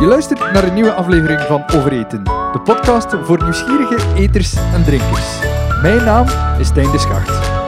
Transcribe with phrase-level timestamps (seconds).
[0.00, 5.38] Je luistert naar een nieuwe aflevering van Overeten, de podcast voor nieuwsgierige eters en drinkers.
[5.82, 6.26] Mijn naam
[6.58, 7.59] is Stijn de Schacht.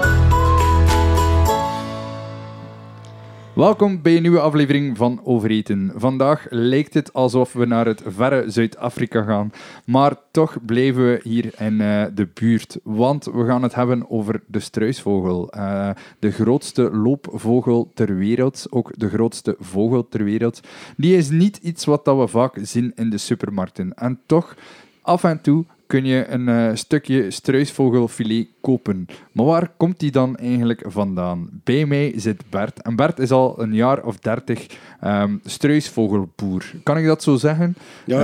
[3.54, 5.92] Welkom bij een nieuwe aflevering van Overeten.
[5.94, 9.52] Vandaag lijkt het alsof we naar het verre Zuid-Afrika gaan,
[9.84, 14.42] maar toch blijven we hier in uh, de buurt, want we gaan het hebben over
[14.46, 15.52] de struisvogel.
[15.56, 20.60] Uh, de grootste loopvogel ter wereld, ook de grootste vogel ter wereld.
[20.96, 23.94] Die is niet iets wat dat we vaak zien in de supermarkten.
[23.94, 24.56] En toch,
[25.02, 29.06] af en toe kun je een uh, stukje struisvogelfilet kopen.
[29.32, 31.48] Maar waar komt die dan eigenlijk vandaan?
[31.64, 32.82] Bij mij zit Bert.
[32.82, 34.66] En Bert is al een jaar of dertig
[35.04, 36.72] um, struisvogelboer.
[36.82, 37.74] Kan ik dat zo zeggen?
[38.04, 38.20] Ja.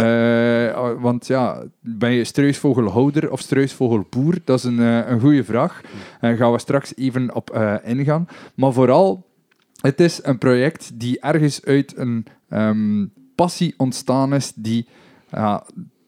[0.69, 4.35] Uh, want ja, ben je struisvogelhouder of struisvogelboer?
[4.45, 5.81] Dat is een, uh, een goede vraag.
[6.21, 8.29] Daar gaan we straks even op ingaan.
[8.55, 9.27] Maar vooral,
[9.81, 14.87] het is een project die ergens uit een um, passie ontstaan is die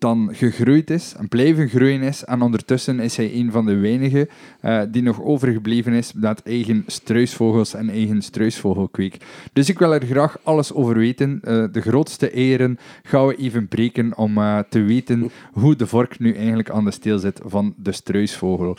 [0.01, 2.25] dan gegroeid is en blijven groeien is.
[2.25, 4.29] En ondertussen is hij een van de weinigen
[4.62, 9.17] uh, die nog overgebleven is met eigen struisvogels en eigen struisvogelkweek.
[9.53, 11.41] Dus ik wil er graag alles over weten.
[11.45, 16.19] Uh, de grootste eieren gaan we even breken om uh, te weten hoe de vork
[16.19, 18.77] nu eigenlijk aan de steel zit van de struisvogel.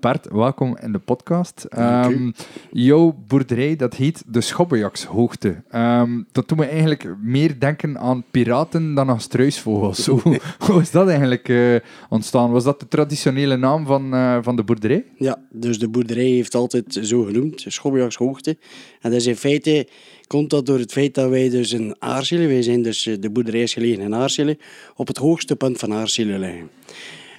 [0.00, 1.66] Bert, welkom in de podcast.
[1.78, 2.32] Um,
[2.70, 5.62] jouw boerderij, dat heet de Schobbejakshoogte.
[5.74, 10.06] Um, dat doet me eigenlijk meer denken aan piraten dan aan struisvogels.
[10.24, 10.40] Hoe
[10.80, 11.76] is dat eigenlijk uh,
[12.08, 12.50] ontstaan?
[12.50, 15.04] Was dat de traditionele naam van, uh, van de boerderij?
[15.18, 18.56] Ja, dus de boerderij heeft altijd zo genoemd, Schobbejakshoogte.
[19.00, 19.88] En dat is in feite
[20.26, 23.62] komt dat door het feit dat wij dus in Aarsele, wij zijn dus, de boerderij
[23.62, 24.58] is gelegen in Aarsele,
[24.96, 26.70] op het hoogste punt van Aarsele liggen.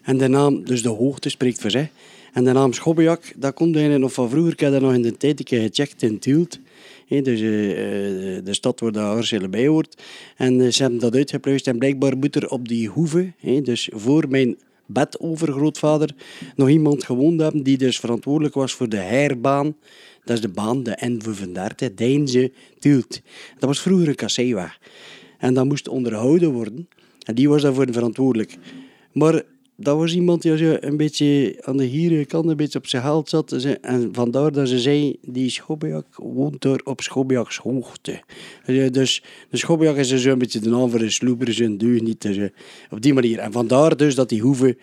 [0.03, 1.87] En de naam, dus de hoogte spreekt voor zich.
[2.33, 4.51] En de naam Schobbejak, dat komt eigenlijk nog van vroeger.
[4.51, 6.59] Ik heb dat nog in de tijd een gecheckt in Tielt.
[7.07, 7.47] Dus uh,
[8.43, 10.01] de stad waar de bij hoort.
[10.37, 11.67] En uh, ze hebben dat uitgepluist.
[11.67, 16.15] En blijkbaar moet er op die hoeve, dus voor mijn bedovergrootvader,
[16.55, 19.75] nog iemand gewoond hebben die dus verantwoordelijk was voor de heirbaan.
[20.23, 23.21] Dat is de baan, de N35, Deinze Tielt.
[23.59, 24.79] Dat was vroeger een kasseeweg.
[25.37, 26.87] En dat moest onderhouden worden.
[27.25, 28.57] En die was daarvoor verantwoordelijk.
[29.11, 29.43] Maar
[29.77, 33.29] dat was iemand die een beetje aan de hieren kant een beetje op zijn geld
[33.29, 33.51] zat.
[33.81, 38.21] En vandaar dat ze zei, die Schobbejak woont daar op Schobbejaks hoogte.
[38.91, 41.77] Dus de Schobbejak is zo een beetje de naam voor een sloeber, zijn.
[41.77, 42.49] Dus,
[42.89, 43.39] op die manier.
[43.39, 44.77] En vandaar dus dat die hoeve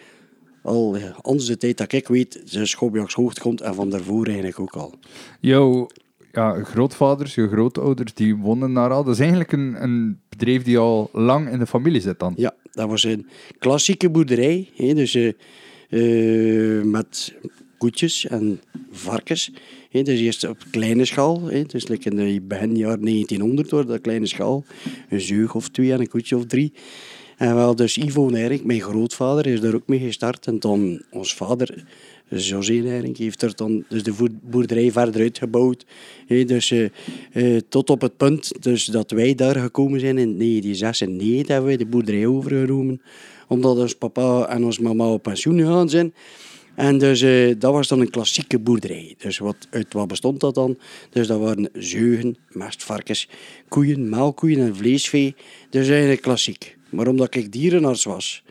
[0.62, 3.60] al onze tijd dat ik weet, de Schobbejaks hoogte komt.
[3.60, 4.94] En van daarvoor eigenlijk ook al.
[5.40, 5.88] Jouw
[6.32, 9.04] ja, grootvaders, je grootouders, die wonen daar al.
[9.04, 12.32] Dat is eigenlijk een, een bedrijf die al lang in de familie zit dan.
[12.36, 13.26] Ja, dat was een
[13.58, 14.68] klassieke boerderij.
[14.76, 15.32] Hè, dus, uh,
[15.90, 17.34] uh, met
[17.78, 18.60] koetjes en
[18.90, 19.50] varkens.
[19.90, 21.42] Hè, dus eerst op kleine schaal.
[21.42, 24.64] Hè, dus like in de begin jaar 1900 hoor, dat kleine schaal.
[25.08, 26.72] Een zeug of twee en een koetje of drie.
[27.36, 30.46] En wel, dus Ivo en Erik, mijn grootvader, is daar ook mee gestart.
[30.46, 31.84] En dan ons vader,
[32.28, 35.86] José Nering, heeft er dan dus de boerderij verder uitgebouwd.
[36.26, 36.88] He, dus, uh,
[37.32, 41.76] uh, tot op het punt dus dat wij daar gekomen zijn in 1996, hebben wij
[41.76, 43.02] de boerderij overgenomen.
[43.48, 46.14] Omdat ons papa en ons mama op pensioen gegaan zijn.
[46.74, 49.14] En dus uh, dat was dan een klassieke boerderij.
[49.18, 50.78] Dus wat, uit wat bestond dat dan?
[51.10, 53.28] Dus dat waren zeugen, mestvarkens,
[53.68, 55.34] koeien, melkkoeien en vleesvee.
[55.70, 56.76] Dus eigenlijk klassiek.
[56.92, 58.42] Maar omdat ik dierenarts was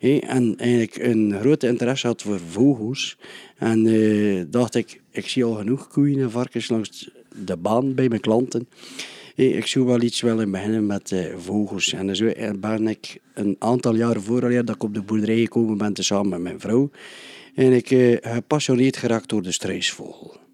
[0.00, 3.16] en eigenlijk een grote interesse had voor vogels,
[3.56, 7.10] en uh, dacht ik, ik zie al genoeg koeien en varkens langs
[7.44, 8.68] de baan bij mijn klanten.
[9.34, 11.92] ik zou wel iets willen beginnen met uh, vogels.
[11.92, 16.04] En zo ben ik een aantal jaren vooral dat ik op de boerderij gekomen ben
[16.04, 16.90] samen met mijn vrouw.
[17.54, 20.45] En ik uh, gepassioneerd geraakt door de struisvogel.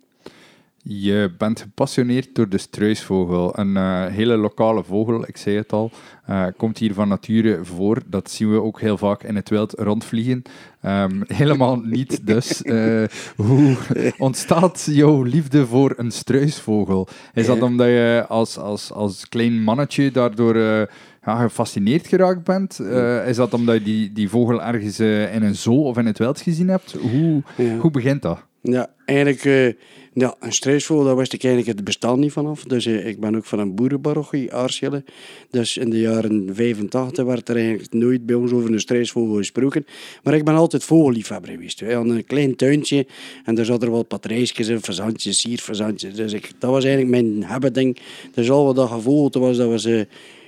[0.84, 5.90] Je bent gepassioneerd door de struisvogel, een uh, hele lokale vogel, ik zei het al.
[6.30, 9.72] Uh, komt hier van nature voor, dat zien we ook heel vaak in het wild
[9.78, 10.42] rondvliegen.
[10.84, 12.62] Um, helemaal niet dus.
[12.62, 13.04] Uh,
[13.36, 13.76] hoe
[14.18, 17.08] ontstaat jouw liefde voor een struisvogel?
[17.34, 20.88] Is dat omdat je als, als, als klein mannetje daardoor ja,
[21.22, 22.80] gefascineerd geraakt bent?
[23.26, 26.40] is dat omdat je die, die vogel ergens in een zoo of in het wild
[26.40, 26.92] gezien hebt?
[26.92, 27.76] Hoe, ja.
[27.76, 28.44] hoe begint dat?
[28.60, 29.76] Ja, eigenlijk
[30.14, 32.64] ja, een struisvogel, daar wist ik eigenlijk het bestaan niet vanaf.
[32.64, 35.04] Dus eh, ik ben ook van een boerenparochie, Aarschelle.
[35.50, 39.86] Dus in de jaren 85 werd er eigenlijk nooit bij ons over een struisvogel gesproken.
[40.22, 41.80] Maar ik ben altijd vogelliefhebber geweest.
[41.80, 43.06] We hadden een klein tuintje
[43.44, 46.14] en daar zat er wat patrijsjes en fazantjes, sierfazantjes.
[46.14, 47.98] Dus ik, dat was eigenlijk mijn habiting.
[48.34, 50.00] Dus al wat dat gevolgd was, dat was uh,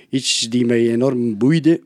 [0.09, 1.81] iets die mij enorm boeide.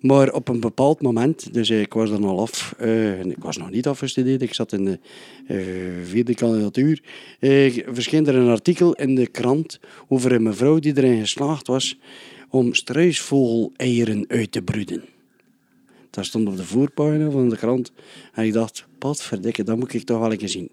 [0.00, 3.70] Maar op een bepaald moment, dus ik was er al af, uh, ik was nog
[3.70, 4.98] niet afgestudeerd, ik zat in de
[5.48, 7.02] uh, vierde kandidatuur,
[7.40, 11.98] uh, verscheen er een artikel in de krant over een mevrouw die erin geslaagd was
[12.48, 15.04] om struisvogel-eieren uit te broeden.
[16.10, 17.92] Dat stond op de voorpagina van de krant.
[18.32, 20.70] En ik dacht, wat verdikke, dat moet ik toch wel eens zien.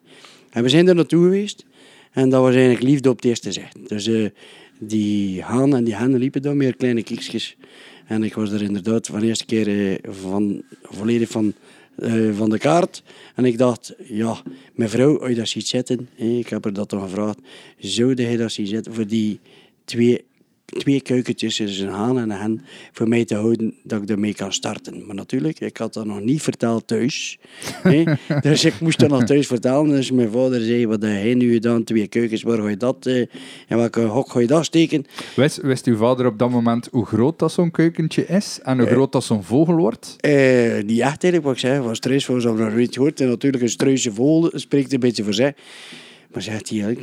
[0.49, 1.65] En we zijn er naartoe geweest.
[2.11, 3.89] En dat was eigenlijk liefde op het eerste zicht.
[3.89, 4.31] Dus
[4.79, 7.57] die haan en die hen liepen daar meer kleine kiekjes.
[8.05, 11.53] En ik was er inderdaad van de eerste keer uh, van, volledig van,
[11.97, 13.03] uh, van de kaart.
[13.35, 14.41] En ik dacht, ja,
[14.73, 17.39] mevrouw, als je dat ziet zitten, ik heb er dat toch gevraagd,
[17.77, 19.39] zou je dat zien zitten voor die
[19.85, 20.23] twee
[20.77, 22.61] twee keukentjes, dus een haan en een hen,
[22.91, 25.05] voor mij te houden dat ik ermee kan starten.
[25.05, 27.37] Maar natuurlijk, ik had dat nog niet verteld thuis.
[28.41, 29.89] dus ik moest dat nog thuis vertellen.
[29.89, 31.83] Dus mijn vader zei, wat heb hij nu gedaan?
[31.83, 33.17] Twee keukens, waar ga je dat, uh,
[33.67, 35.05] in welke hok ga je dat steken?
[35.35, 38.59] Wist, wist uw vader op dat moment hoe groot dat zo'n keukentje is?
[38.63, 40.15] En hoe uh, groot dat zo'n vogel wordt?
[40.21, 40.31] Uh,
[40.83, 43.21] niet echt eigenlijk, wat ik zei, was struisvogel, heb ik nog niet gehoord.
[43.21, 45.51] En natuurlijk, een struisje vogel spreekt een beetje voor zich.
[46.33, 46.97] Maar zegt hij,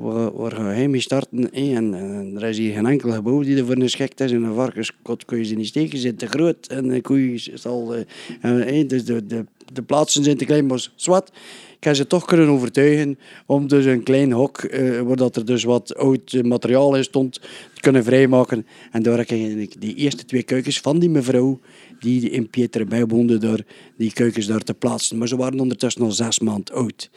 [0.00, 1.52] waar, waar ga hij mee starten?
[1.52, 1.94] En,
[2.36, 4.32] er is hier geen enkel gebouw die ervoor geschikt is.
[4.32, 6.66] En een varkenskot kun je ze niet steken, ze zijn te groot.
[6.66, 7.96] En een koeien zal...
[8.42, 11.30] Uh, dus de, de, de plaatsen zijn te klein, maar zwart.
[11.76, 15.44] Ik heb ze toch kunnen overtuigen om dus een klein hok, uh, waar dat er
[15.44, 17.32] dus wat oud materiaal in stond,
[17.74, 18.66] te kunnen vrijmaken.
[18.92, 21.60] En daar heb ik die eerste twee keukens van die mevrouw,
[22.00, 23.60] die in Pieterbij woonde, daar,
[23.96, 25.18] die keukens daar te plaatsen.
[25.18, 27.10] Maar ze waren ondertussen al zes maanden oud.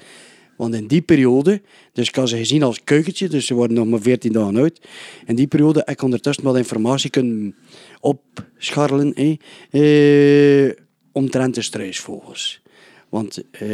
[0.55, 1.61] Want in die periode,
[1.93, 4.81] dus ik had ze gezien als keukentje, dus ze worden nog maar 14 dagen oud.
[5.25, 7.55] In die periode heb ik ondertussen wat informatie kunnen
[7.99, 10.75] opscharrelen eh, eh,
[11.11, 12.63] omtrent de struisvogels.
[13.09, 13.67] Want eh,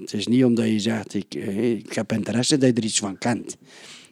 [0.00, 2.98] het is niet omdat je zegt, ik, eh, ik heb interesse, dat je er iets
[2.98, 3.56] van kent.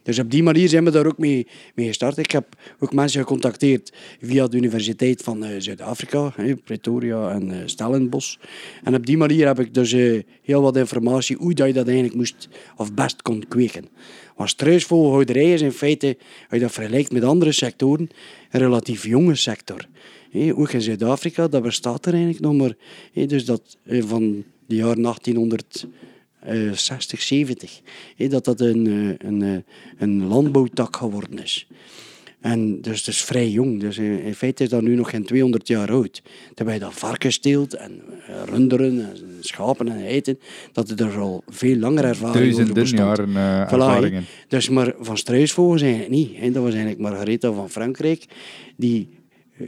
[0.07, 2.17] Dus op die manier zijn we daar ook mee, mee gestart.
[2.17, 6.33] Ik heb ook mensen gecontacteerd via de Universiteit van uh, Zuid-Afrika,
[6.63, 8.35] Pretoria en uh, Stellenbosch.
[8.83, 11.85] En op die manier heb ik dus uh, heel wat informatie hoe dat je dat
[11.85, 13.87] eigenlijk moest of best kon kweken.
[14.35, 18.09] Want struisvogelhouderij is in feite, als je dat vergelijkt met andere sectoren,
[18.51, 19.87] een relatief jonge sector.
[20.55, 22.75] Ook in Zuid-Afrika, dat bestaat er eigenlijk nog maar.
[23.27, 25.87] Dus dat van de jaren 1800
[26.49, 27.81] uh, 60, 70.
[28.15, 29.61] He, dat dat een, eh, een, een, eh,
[29.97, 31.67] een landbouwtak geworden is.
[32.41, 33.79] En dus het is vrij jong.
[33.79, 36.21] Dus in, feite is dat nu nog geen 200 jaar oud.
[36.53, 40.39] Terwijl je dat varkens steelt en eh, runderen en schapen en eten,
[40.71, 44.25] dat het er al veel langer ervaring Duizenden jaren uh, ervaringen.
[44.47, 46.37] Dus maar van struisvogels eigenlijk niet.
[46.37, 46.51] He.
[46.51, 48.25] Dat was eigenlijk Margaretha van Frankrijk,
[48.75, 49.09] die
[49.57, 49.67] uh,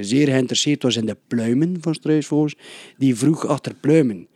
[0.00, 2.54] zeer geïnteresseerd was in de pluimen van struisvogels.
[2.96, 4.28] Die vroeg achter pluimen.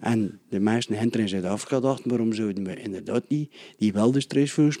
[0.00, 4.22] En de meesten hinter in Zuid-Afrika dachten, waarom zouden we inderdaad niet die wilde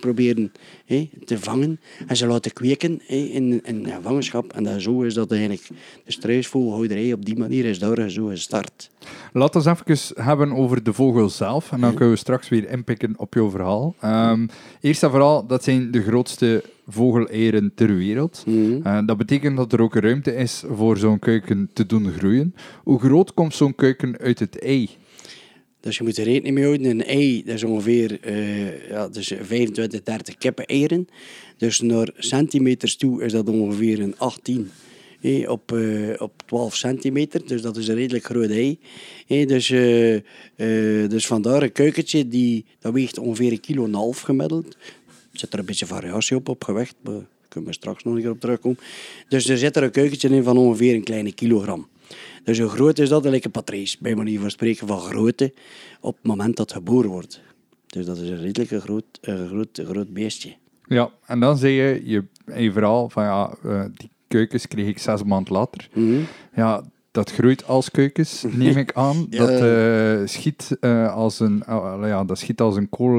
[0.00, 0.52] proberen
[0.84, 4.52] hé, te vangen en ze laten kweken hé, in, in gevangenschap.
[4.52, 5.68] En dat, zo is dat eigenlijk
[6.04, 8.90] de struisvogelhouderij op die manier is daar zo gestart.
[9.32, 13.14] Laten we even hebben over de vogel zelf en dan kunnen we straks weer inpikken
[13.16, 13.94] op jouw verhaal.
[14.04, 14.48] Um,
[14.80, 18.42] eerst en vooral, dat zijn de grootste vogeleieren ter wereld.
[18.46, 18.62] Mm
[19.06, 22.54] dat betekent dat er ook ruimte is voor zo'n kuiken te doen groeien.
[22.82, 24.90] Hoe groot komt zo'n kuiken uit het ei?
[25.84, 26.86] Dus je moet er rekening mee houden.
[26.86, 31.08] Een ei, dat is ongeveer uh, ja, dus 25, 30 kippen eieren.
[31.56, 34.70] Dus naar centimeters toe is dat ongeveer een 18
[35.20, 37.46] eh, op, uh, op 12 centimeter.
[37.46, 38.78] Dus dat is een redelijk groot ei.
[39.26, 39.66] Eh, dus,
[41.10, 44.74] dus vandaar een kuikentje, die, dat weegt ongeveer een kilo en een half gemiddeld.
[45.32, 46.94] Er zit er een beetje variatie op, op gewicht.
[47.00, 48.78] Maar daar kunnen we straks nog een keer op terugkomen.
[49.28, 51.88] Dus er zit er een kuikentje in van ongeveer een kleine kilogram.
[52.44, 53.24] Dus hoe groot is dat?
[53.24, 55.52] Like een patrice, bij manier van spreken van grootte,
[56.00, 57.40] op het moment dat geboren wordt.
[57.86, 60.54] Dus dat is een redelijk groot, een groot, groot beestje.
[60.86, 64.86] Ja, en dan zeg je, je in je verhaal van ja, uh, die keukens kreeg
[64.86, 65.88] ik zes maanden later.
[65.92, 66.26] Mm -hmm.
[66.54, 69.26] Ja, dat groeit als keukens, neem ik aan.
[69.30, 69.46] ja.
[69.46, 73.18] Dat uh, schiet, uh, als een, uh, ja, dat schiet als een kool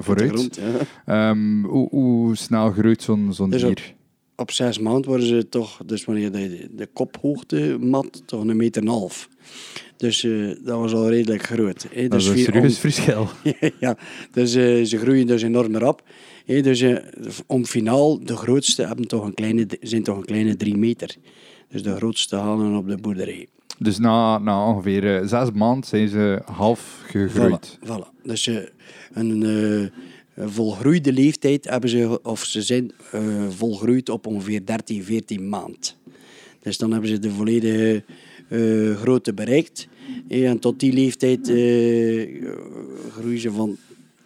[0.00, 0.30] vooruit.
[0.30, 0.60] Grond,
[1.06, 1.30] ja.
[1.30, 3.94] um, hoe, hoe, snel groeit zo'n zo'n dus dier?
[4.36, 8.82] Op zes maanden worden ze toch, dus wanneer de, de kophoogte mat, toch een meter
[8.82, 9.28] en een half.
[9.96, 11.86] Dus uh, dat was al redelijk groot.
[11.90, 12.08] Hè.
[12.08, 13.28] Dat dus is een serieus verschil.
[13.80, 13.96] ja,
[14.30, 16.02] dus uh, ze groeien dus enorm rap.
[16.44, 16.60] Hè.
[16.60, 16.98] Dus uh,
[17.46, 21.16] om finaal, de grootste hebben toch een kleine, zijn toch een kleine drie meter.
[21.68, 23.46] Dus de grootste halen op de boerderij.
[23.78, 27.78] Dus na, na ongeveer zes maanden zijn ze half gegroeid.
[27.80, 28.22] Voilà, voilà.
[28.22, 28.50] Dus
[29.12, 29.90] een
[30.36, 35.96] volgroeide leeftijd hebben ze, of ze zijn uh, volgroeid op ongeveer 13, 14 maand.
[36.60, 38.04] Dus dan hebben ze de volledige
[38.48, 39.88] uh, grootte bereikt.
[40.28, 41.40] En tot die leeftijd
[43.10, 43.76] groeien ze van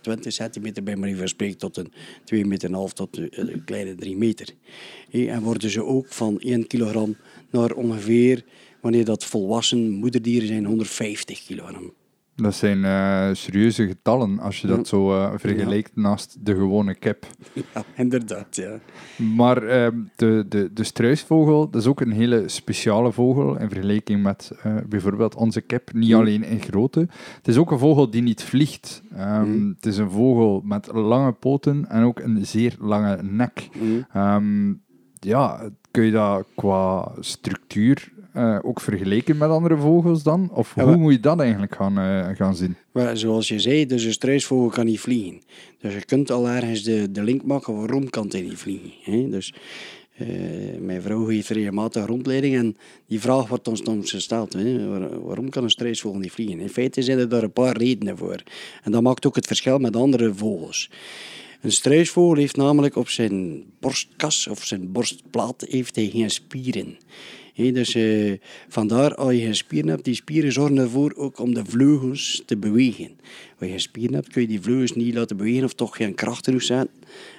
[0.01, 1.93] 20 centimeter bij manier van tot een
[2.35, 4.49] 2,5 meter tot een kleine 3 meter.
[5.11, 7.17] En worden ze ook van 1 kilogram
[7.51, 8.45] naar ongeveer,
[8.81, 11.93] wanneer dat volwassen moederdieren zijn, 150 kilogram.
[12.43, 17.27] Dat zijn uh, serieuze getallen als je dat zo uh, vergelijkt naast de gewone kip.
[17.53, 18.79] Ja, inderdaad, ja.
[19.35, 24.23] Maar uh, de, de, de struisvogel, dat is ook een hele speciale vogel in vergelijking
[24.23, 25.93] met uh, bijvoorbeeld onze kip.
[25.93, 26.19] Niet mm.
[26.19, 27.09] alleen in grootte.
[27.37, 29.03] Het is ook een vogel die niet vliegt.
[29.19, 29.75] Um, mm.
[29.77, 33.69] Het is een vogel met lange poten en ook een zeer lange nek.
[33.81, 34.07] Mm.
[34.17, 34.83] Um,
[35.21, 40.51] ja, kun je dat qua structuur uh, ook vergeleken met andere vogels dan?
[40.53, 42.77] Of hoe moet je dat eigenlijk gaan, uh, gaan zien?
[42.93, 45.41] Maar zoals je zei, dus een struisvogel kan niet vliegen.
[45.81, 48.93] Dus je kunt al ergens de, de link maken, waarom kan hij niet vliegen?
[49.03, 49.29] Hè?
[49.29, 49.55] Dus
[50.21, 50.29] uh,
[50.81, 54.53] mijn vrouw geeft regelmatig rondleiding en die vraag wordt ons soms gesteld.
[54.53, 54.89] Hè?
[55.21, 56.61] waarom kan een struisvogel niet vliegen?
[56.61, 58.43] In feite zijn er daar een paar redenen voor.
[58.83, 60.91] En dat maakt ook het verschil met andere vogels.
[61.61, 66.97] Een struisvogel heeft namelijk op zijn borstkas of zijn borstplaat heeft hij geen spieren.
[67.59, 68.33] He, dus uh,
[68.69, 72.57] vandaar als je geen spieren hebt, die spieren zorgen ervoor ook om de vleugels te
[72.57, 73.11] bewegen.
[73.59, 76.15] Als je geen spieren hebt, kun je die vleugels niet laten bewegen of toch geen
[76.15, 76.91] kracht genoeg zetten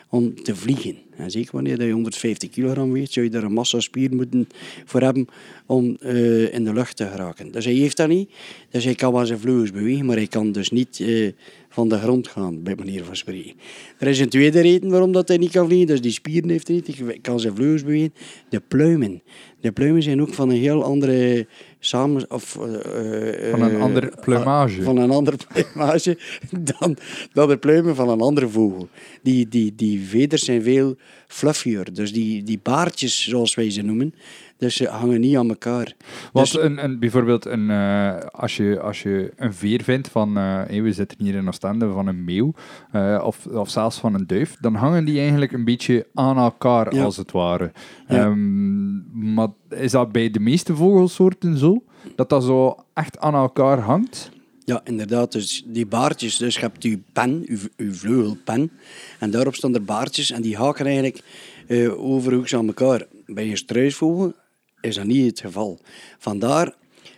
[0.09, 0.97] om te vliegen.
[1.15, 4.47] En zeker wanneer je 150 kilogram weegt, zou je daar een massa spier moeten
[4.85, 5.27] voor hebben
[5.65, 7.51] om uh, in de lucht te geraken.
[7.51, 8.29] Dus hij heeft dat niet.
[8.69, 11.31] Dus hij kan wel zijn vleugels bewegen, maar hij kan dus niet uh,
[11.69, 13.53] van de grond gaan, bij manier van spreken.
[13.97, 15.87] Er is een tweede reden waarom dat hij niet kan vliegen.
[15.87, 16.97] Dus die spieren heeft hij niet.
[16.97, 18.13] Hij kan zijn vleugels bewegen.
[18.49, 19.21] De pluimen.
[19.61, 21.47] De pluimen zijn ook van een heel andere
[21.79, 22.31] samen...
[22.31, 24.81] Of, uh, van een andere plumage.
[24.81, 26.17] van een andere plumage
[26.79, 26.97] dan,
[27.33, 28.89] dan de pluimen van een andere vogel.
[29.23, 30.95] Die, die, die veders zijn veel
[31.27, 31.93] fluffier.
[31.93, 34.13] Dus die, die baardjes, zoals wij ze noemen,
[34.59, 35.93] dus ze hangen niet aan elkaar.
[36.33, 40.37] Want dus, een, een, bijvoorbeeld een, uh, als, je, als je een veer vindt van,
[40.37, 42.53] uh, hey, we zitten hier in Oostende, van een meeuw,
[42.93, 46.95] uh, of, of zelfs van een duif, dan hangen die eigenlijk een beetje aan elkaar,
[46.95, 47.03] ja.
[47.03, 47.71] als het ware.
[48.07, 48.25] Ja.
[48.25, 51.83] Um, maar is dat bij de meeste vogelsoorten zo?
[52.15, 54.31] Dat dat zo echt aan elkaar hangt?
[54.65, 55.31] Ja, inderdaad.
[55.31, 58.71] Dus die baardjes, dus je hebt je pen, je, je vleugelpen,
[59.19, 61.21] en daarop staan er baardjes en die haken eigenlijk
[61.67, 63.05] uh, overhoeks aan elkaar.
[63.25, 64.33] Bij een struisvogel
[64.81, 65.79] is dat niet het geval.
[66.17, 66.75] Vandaar,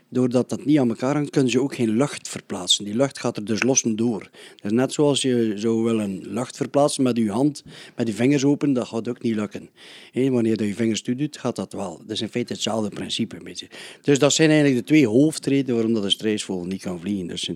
[0.10, 2.86] doordat dat niet aan elkaar hangt, kunnen ze ook geen lucht verplaatsen.
[2.86, 4.30] Die lucht gaat er dus los door.
[4.62, 7.64] Dus net zoals je zou willen lucht verplaatsen met je hand,
[7.96, 9.70] met je vingers open, dat gaat ook niet lukken.
[10.14, 11.98] wanneer je je vingers toe doet, gaat dat wel.
[11.98, 13.68] Dat is in feite hetzelfde principe een.
[14.02, 17.28] Dus dat zijn eigenlijk de twee hoofdredenen waarom dat een struisvogel niet kan vliegen.
[17.28, 17.50] Dus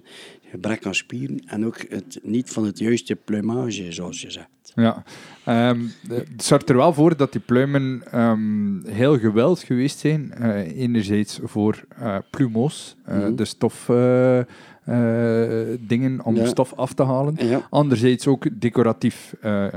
[0.56, 4.48] gebrek aan spieren en ook het niet van het juiste plumage, zoals je zegt.
[4.76, 5.04] Ja,
[5.70, 10.34] um, het zorgt er wel voor dat die pluimen um, heel gewild geweest zijn.
[10.42, 13.36] Uh, enerzijds voor uh, plumo's, uh, mm -hmm.
[13.36, 13.90] de stof...
[15.80, 16.46] dingen om ja.
[16.46, 17.36] stof af te halen.
[17.38, 17.68] Ja.
[17.70, 19.34] Anderzijds ook decoratief,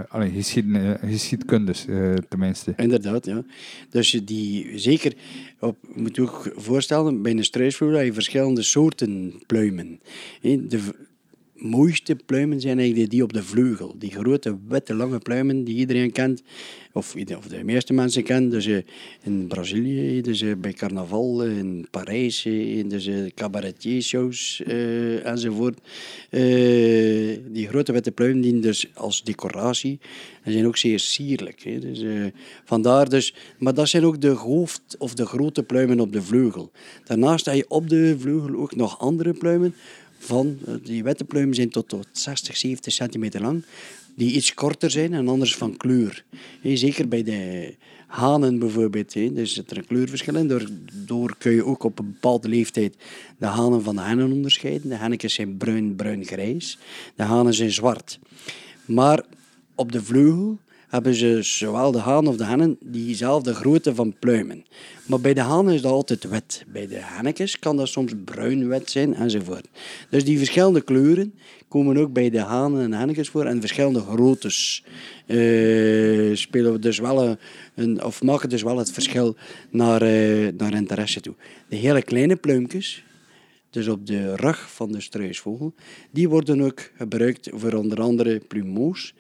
[0.09, 0.65] allee, geschied,
[1.05, 1.87] geschiedkundig
[2.29, 2.73] tenminste.
[2.77, 3.43] Inderdaad, ja.
[3.91, 5.13] Dus die zeker,
[5.61, 10.01] op, je moet je ook voorstellen, bij een struisvogel heb je verschillende soorten pluimen.
[10.41, 10.81] De,
[11.59, 13.95] mooiste pluimen zijn eigenlijk die op de vleugel.
[13.99, 16.43] Die grote, witte, lange pluimen die iedereen kent,
[16.93, 18.51] of, of de meeste mensen kennen.
[18.51, 18.79] Dus uh,
[19.23, 22.43] in Brazilië, dus, uh, bij carnaval, uh, in Parijs,
[22.87, 24.63] dus, cabaretier-shows
[25.23, 25.79] enzovoort.
[27.51, 29.99] die grote witte pluimen dienen dus als decoratie
[30.43, 31.63] en zijn ook zeer sierlijk.
[31.63, 31.79] Hè.
[31.79, 32.05] Dus,
[32.65, 36.71] vandaar dus, maar dat zijn ook de hoofd- of de grote pluimen op de vleugel.
[37.05, 39.75] Daarnaast heb je op de vleugel ook nog andere pluimen
[40.19, 43.65] van, eh, die witte pluimen zijn tot, tot 60, 70 centimeter lang,
[44.15, 46.25] die iets korter zijn en anders van kleur.
[46.63, 47.75] zeker bij de
[48.07, 50.49] hanen bijvoorbeeld, he, dus zit er een kleurverschil in.
[50.49, 52.97] Daardoor kun je ook op een bepaalde leeftijd
[53.39, 54.89] de hanen van de hennen onderscheiden.
[54.89, 56.79] De hennetjes zijn bruin, bruin-grijs.
[57.17, 58.19] De hanen zijn zwart.
[58.85, 59.25] Maar
[59.75, 60.59] op de vleugel
[60.89, 64.65] hebben ze zowel de haan of de hennen diezelfde grootte van pluimen.
[65.07, 66.65] Maar bij de haan is dat altijd wit.
[66.73, 69.69] Bij de hennetjes kan dat soms bruin-wit zijn enzovoort.
[70.11, 71.35] Dus die verschillende kleuren
[71.69, 74.85] komen ook bij de hanen en hennetjes voor en verschillende groottes
[75.27, 77.37] uh, spelen dus wel
[77.75, 79.37] een, of maken dus wel het verschil
[79.71, 81.35] naar, uh, naar interesse toe.
[81.69, 83.05] De hele kleine pluimpjes,
[83.71, 85.75] dus op de rug van de struisvogel,
[86.11, 89.15] die worden ook gebruikt voor onder andere plumeaus,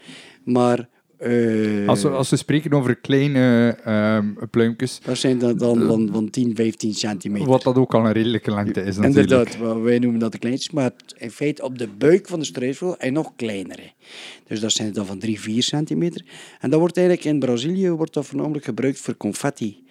[0.44, 0.88] maar
[1.20, 4.18] uh, als, we, als we spreken over kleine uh,
[4.50, 5.00] pluimpjes.
[5.04, 7.48] Dat zijn dat dan van, van 10, 15 centimeter.
[7.48, 8.96] Wat dat ook al een redelijke lengte is.
[8.96, 9.30] Natuurlijk.
[9.30, 10.70] Inderdaad, wij noemen dat de kleintjes.
[10.70, 13.92] Maar in feite op de buik van de struisvogel en nog kleinere.
[14.46, 16.24] Dus dat zijn dan van 3, 4 centimeter.
[16.60, 19.86] En dat wordt eigenlijk in Brazilië wordt dat voornamelijk gebruikt voor confetti.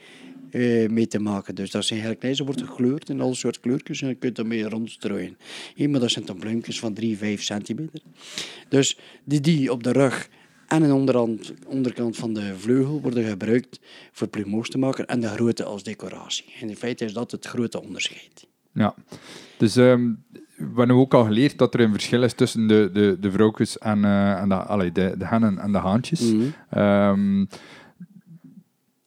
[0.52, 1.56] eh, mee te maken.
[1.56, 4.38] Dus dat zijn heel klein, ze worden gekleurd in alle soort kleurtjes en je kunt
[4.38, 5.38] ermee rondstrooien.
[5.76, 8.02] Hey, maar dat zijn dan bloempjes van 3, 5 centimeter.
[8.70, 10.30] Dus die, die op de rug
[10.68, 13.80] en aan de onderkant, van de vleugel worden gebruikt
[14.12, 16.46] voor plumeaus te maken en de grootte als decoratie.
[16.62, 18.48] En in feite is dat het grote onderscheid.
[18.72, 18.96] Ja,
[19.58, 20.12] dus ehm,
[20.58, 23.78] we hebben ook al geleerd dat er een verschil is tussen de, de, de vrouwtjes
[23.78, 26.22] en, eh, en de, allee, de, de hennen en de haantjes.
[26.22, 26.44] Mhm.
[26.70, 27.46] Ehm,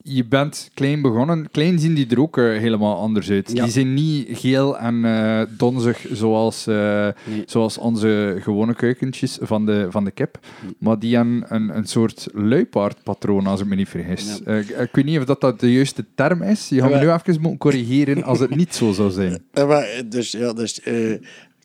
[0.03, 1.51] je bent klein begonnen.
[1.51, 3.51] Klein zien die er ook eh, helemaal anders uit.
[3.53, 3.63] Ja.
[3.63, 7.43] Die zijn niet geel en eh, donzig zoals, eh, Nee.
[7.47, 10.39] zoals onze gewone kuikentjes van de, van de kip.
[10.79, 14.41] Maar die hebben een, een soort luipaardpatroon, als ik me niet vergis.
[14.41, 16.69] Ik, weet niet of dat, dat de juiste term is.
[16.69, 19.43] Je gaat me nu even moeten corrigeren als het niet zo zou zijn.
[19.53, 20.81] Ja, maar, dus, ja, dus,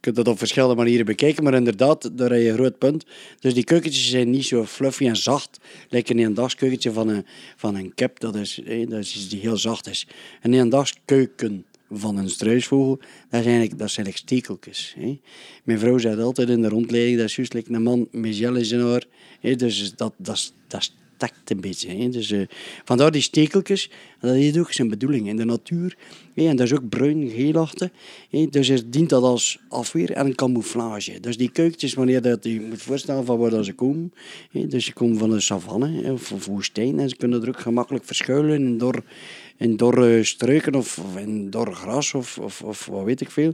[0.05, 3.05] kunt dat op verschillende manieren bekijken, maar inderdaad, daar heb je groot punt.
[3.39, 5.59] Dus die keukentjes zijn niet zo fluffy en zacht,
[5.89, 9.57] lijkt een eendagskeukentje van een, van een kip, dat is, dat is iets die heel
[9.57, 10.07] zacht is.
[10.41, 14.95] Een eendagskuiken van een struisvogel, dat zijn eigenlijk, dat zijn eigenlijk stekeltjes.
[15.63, 18.55] Mijn vrouw zei altijd in de rondleiding, dat is juist like een man met gel
[18.55, 19.03] in zijn.
[19.57, 22.09] Dus dat, dat, dat stakt een beetje.
[22.09, 22.41] Dus, eh,
[22.83, 25.97] vandaar die stekeltjes, dat heeft ook zijn bedoeling in de natuur.
[26.33, 26.47] Hè.
[26.47, 27.89] En dat is ook bruin-geelachtig.
[28.29, 28.47] hè.
[28.49, 31.19] Dus het dient dat als afweer en camouflage.
[31.19, 34.13] Dus die keukentjes, wanneer dat je moet voorstellen van waar dat ze komen.
[34.51, 34.67] hè.
[34.67, 38.77] Dus ze komen van de savanne of woestijn en ze kunnen er ook gemakkelijk verschuilen
[38.77, 39.03] door
[39.57, 43.53] in dorre struiken of, of in gras of, of, of wat weet ik veel.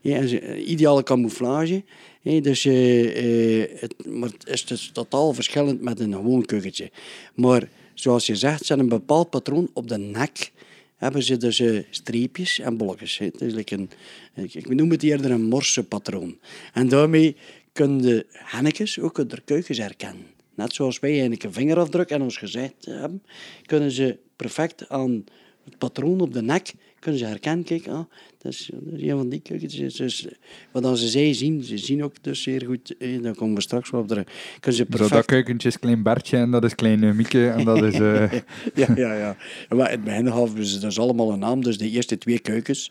[0.00, 1.82] Ja, eh, ideale camouflage.
[2.22, 6.90] hè, dus, eh, eh, het, maar het is dus totaal verschillend met een gewoon kukkentje.
[7.34, 10.52] Maar zoals je zegt, ze een bepaald patroon op de nek.
[10.96, 12.76] Hebben ze dus eh, streepjes en
[13.18, 13.24] hè.
[13.24, 13.90] Het is een,
[14.34, 16.38] ik, noem het eerder een morsepatroon.
[16.72, 17.36] En daarmee
[17.72, 20.26] kunnen de hennekes ook hun kuikens herkennen.
[20.54, 23.22] Net zoals wij eigenlijk een vingerafdruk en ons gezicht hebben,
[23.66, 25.24] kunnen ze perfect aan
[25.64, 27.64] het patroon op de nek kunnen ze herkennen.
[27.64, 28.04] Kijk, ah,
[28.38, 29.94] dat, is, dat is een van die kuikentjes.
[29.94, 30.26] Dus,
[30.70, 32.96] wat ze zij zien, ze zien ook dus zeer goed.
[32.98, 34.24] Eh, daar komen we straks wel op terug.
[34.60, 35.26] Kunnen ze Zo, dat perfect...
[35.26, 37.94] kuikentje is klein Bertje en dat is klein Mieke en dat is...
[37.94, 38.32] eh,
[38.82, 39.36] ja, ja, ja.
[39.68, 41.62] Maar in het begin hadden ze dus allemaal een naam.
[41.62, 42.90] Dus de eerste twee keukens,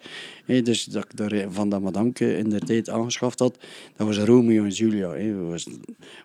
[0.60, 3.58] dus dat ik daar van dat madamke in de tijd aangeschaft had,
[3.98, 5.10] dat was Romeo en Julia.
[5.10, 5.68] We, was,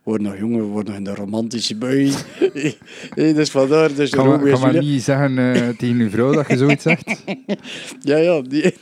[0.03, 2.13] worden nog jonger, we worden nog in de romantische bui.
[3.15, 6.49] Hè, dus vandaar, dus kan Romeo kan maar niet zeggen eh, tegen uw vrouw dat
[6.49, 7.25] je zoiets zegt.
[8.01, 8.75] Ja, ja, die,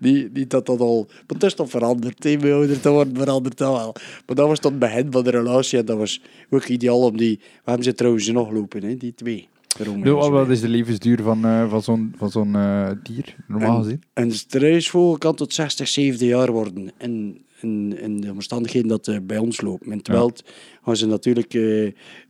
[0.00, 1.06] die, die dat dat al...
[1.08, 3.94] Maar het is toch veranderd, hè, bij ouder te worden verandert dat wel.
[4.26, 7.16] Maar dat was tot het begin van de relatie en dat was ook ideaal om
[7.16, 7.36] die...
[7.36, 9.48] We hebben ze trouwens nog lopen, hè, die twee.
[9.78, 13.76] Nu, en wat is de levensduur van, eh, van zo'n van zo'n eh, dier, normaal
[13.76, 14.02] En- gezien?
[14.14, 16.90] Een struisvogel kan tot 60, 70 jaar worden.
[16.98, 19.84] In, in, in de omstandigheden dat eh, bij ons loopt.
[19.86, 20.12] In het Ja.
[20.12, 20.44] wild
[20.84, 21.54] gaan ze natuurlijk,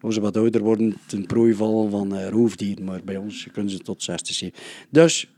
[0.01, 2.85] als ze wat ouder worden, ten prooi vallen van roofdieren.
[2.85, 4.63] Maar bij ons kunnen ze tot 60, 70.
[4.91, 5.31] Dus,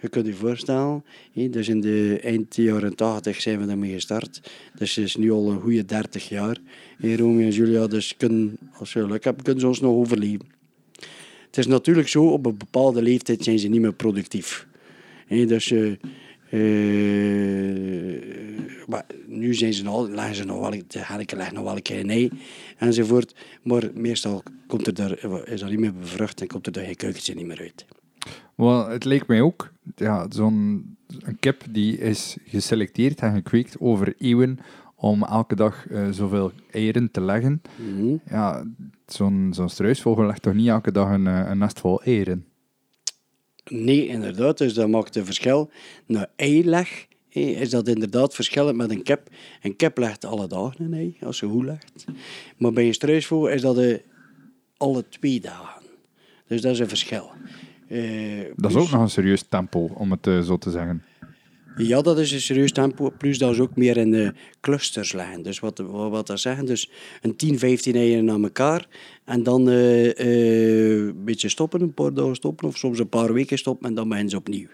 [0.00, 1.04] je kunt je voorstellen,
[1.50, 4.50] dus in de eind jaren 80 zijn we daarmee gestart.
[4.78, 6.56] Dus het is nu al een goede 30 jaar.
[6.98, 10.60] Hè, Romeo en Julia, dus kunnen, als ze geluk hebben, kunnen ze ons nog overleven.
[11.52, 14.66] Het is natuurlijk zo, op een bepaalde leeftijd zijn ze niet meer productief.
[15.26, 15.92] Hè, dus, eh,
[16.50, 18.22] eh,
[18.86, 21.82] maar nu zijn ze nog, leggen ze nog wel, de henneken leggen nog wel een
[21.82, 22.30] keer een ei
[22.78, 23.34] enzovoort.
[23.62, 26.96] Maar meestal komt er daar, is dat niet meer bevrucht en komt er daar geen
[26.96, 27.84] keukentje niet meer uit.
[28.54, 30.96] Wel, het leek mij ook, ja, zo'n
[31.40, 34.58] kip die is geselecteerd en gekweekt over eeuwen
[35.02, 37.62] om elke dag eh, zoveel eieren te leggen.
[37.76, 38.16] Mhm.
[38.30, 38.64] Ja,
[39.06, 42.44] zo'n zo'n struisvogel legt toch niet elke dag een, eh, een nest vol eieren?
[43.70, 44.58] Nee, inderdaad.
[44.58, 45.70] Dus dat maakt een verschil.
[46.06, 49.28] Een eileg hé, is dat inderdaad verschillend met een kip.
[49.62, 52.04] Een kip legt alle dagen een ei, als ze goed legt.
[52.56, 53.98] Maar bij een struisvogel is dat eh,
[54.76, 55.82] alle twee dagen.
[56.46, 57.30] Dus dat is een verschil.
[57.88, 61.02] Eh, Dat is plus- ook nog een serieus tempo, om het eh, zo te zeggen.
[61.76, 63.10] Ja, dat is een serieus tempo.
[63.18, 65.42] Plus dat is ook meer in de clusters leggen.
[65.42, 68.86] Dus wat, wat, wat dat zeggen, dus een 10, 15 eieren aan elkaar.
[69.24, 72.68] En dan eh, eh, een beetje stoppen, een paar dagen stoppen.
[72.68, 74.68] Of soms een paar weken stoppen en dan beginnen ze opnieuw.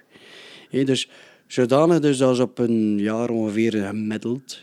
[0.70, 1.08] Dus
[1.46, 4.62] zodanig dus dat is op een jaar ongeveer gemiddeld.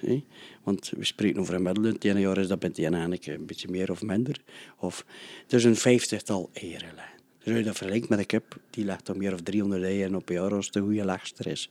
[0.64, 1.92] Want we spreken over een gemiddelde.
[1.92, 4.42] Het ene jaar is dat bij het ene een beetje meer of minder.
[4.80, 5.06] Of,
[5.48, 7.15] dus een vijftigtal eieren.
[7.46, 10.30] Dus je dat vergelijkt met een kip, die legt dan meer of 300 eieren op
[10.30, 11.70] een jaar als een goede legster is.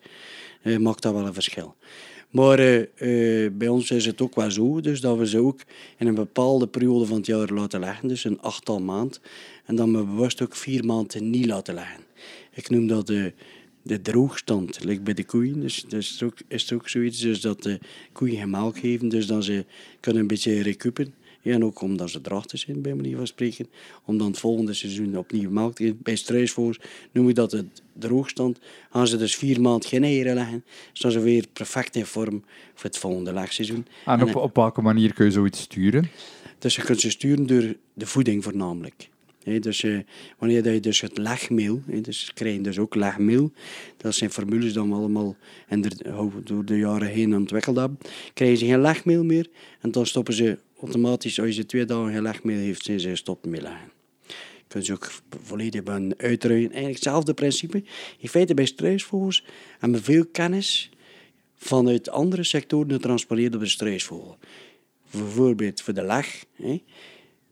[0.62, 1.74] Eh, maakt dat wel een verschil.
[2.30, 5.60] Maar eh, eh, bij ons is het ook wel zo, dus dat we ze ook
[5.98, 9.20] in een bepaalde periode van het jaar laten leggen, dus een achttal maand.
[9.64, 12.00] En dan we bewust ook vier maanden niet laten leggen.
[12.52, 13.32] Ik noem dat de,
[13.82, 15.60] de droogstand, like bij de koeien.
[15.60, 17.78] Dus, dus is, ook, is ook zoiets dus dat de
[18.12, 19.64] koeien geen geven, dus dan ze
[20.00, 21.14] kunnen een beetje recupen.
[21.52, 23.66] En ook omdat ze drachten zijn, bij manier van spreken.
[24.04, 25.98] Om dan het volgende seizoen opnieuw melk te geven.
[26.02, 26.80] Bij struisvogels
[27.12, 28.58] noem ik dat het droogstand.
[28.90, 32.90] Gaan ze dus vier maanden geen eieren leggen, staan ze weer perfect in vorm voor
[32.90, 33.86] het volgende legseizoen.
[34.04, 36.10] En op, op welke manier kun je zoiets sturen?
[36.58, 39.08] Dus je kunt ze sturen door de voeding voornamelijk.
[39.44, 39.98] He, dus eh,
[40.38, 43.52] wanneer je dus het legmeel, he, dus ze krijgen dus ook legmeel,
[43.96, 45.36] dat zijn formules die we allemaal
[45.68, 45.82] en
[46.44, 47.98] door de jaren heen ontwikkeld hebben,
[48.34, 49.48] krijgen ze geen legmeel meer
[49.80, 53.46] en dan stoppen ze automatisch, als je twee dagen geen legmeel heeft, zijn ze gestopt
[53.46, 53.92] met leggen.
[54.68, 56.70] Kunnen ze ook volledig bij uitruien.
[56.70, 57.82] Eigenlijk hetzelfde principe.
[58.18, 59.44] In feite bij struisvogels
[59.78, 60.90] hebben we veel kennis
[61.56, 64.38] vanuit andere sectoren getransponeerd op de struisvogel.
[65.10, 66.44] Bijvoorbeeld voor de leg.
[66.52, 66.82] Hè.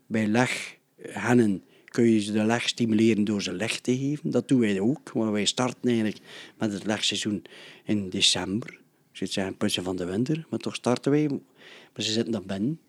[0.05, 4.31] Bij leghennen kun je ze de leg stimuleren door ze leg te geven.
[4.31, 6.19] Dat doen wij ook, want wij starten eigenlijk
[6.57, 7.43] met het legseizoen
[7.85, 8.79] in december.
[9.11, 11.27] Zou zeggen pussen van de winter, maar toch starten wij.
[11.27, 12.79] Maar ze zitten dan binnen.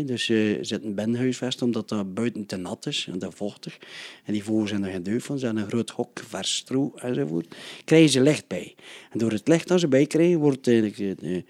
[0.00, 3.78] Dus ze zitten binnenhuisvest omdat dat buiten te nat is en te vochtig.
[4.24, 5.38] En die vogels zijn er geen van.
[5.38, 7.54] Ze hebben een groot hok, vers stro enzovoort.
[7.84, 8.74] Krijgen ze licht bij.
[9.10, 11.20] En door het licht dat ze bij krijgen, wordt eigenlijk...
[11.20, 11.44] De,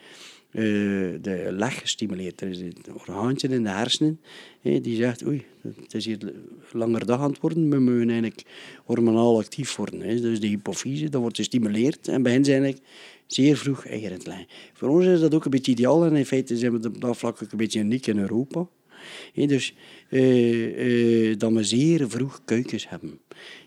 [0.53, 2.41] uh, de leg gestimuleerd.
[2.41, 4.21] Er is een orgaantje in de hersenen
[4.63, 5.45] die zegt, oei,
[5.81, 6.19] het is hier
[6.73, 8.43] langer dag aan het worden, we moeten eigenlijk
[8.85, 10.23] hormonaal actief worden.
[10.23, 12.93] Dus de hypofyse, dat wordt gestimuleerd en bij hen zijn eigenlijk
[13.27, 14.47] zeer vroeg eieren.
[14.73, 17.17] Voor ons is dat ook een beetje ideaal en in feite zijn we op dat
[17.17, 18.69] vlak ook een beetje uniek in Europa.
[19.35, 19.75] dus
[20.11, 23.21] uh, uh, dat we zeer vroeg kuikens hebben.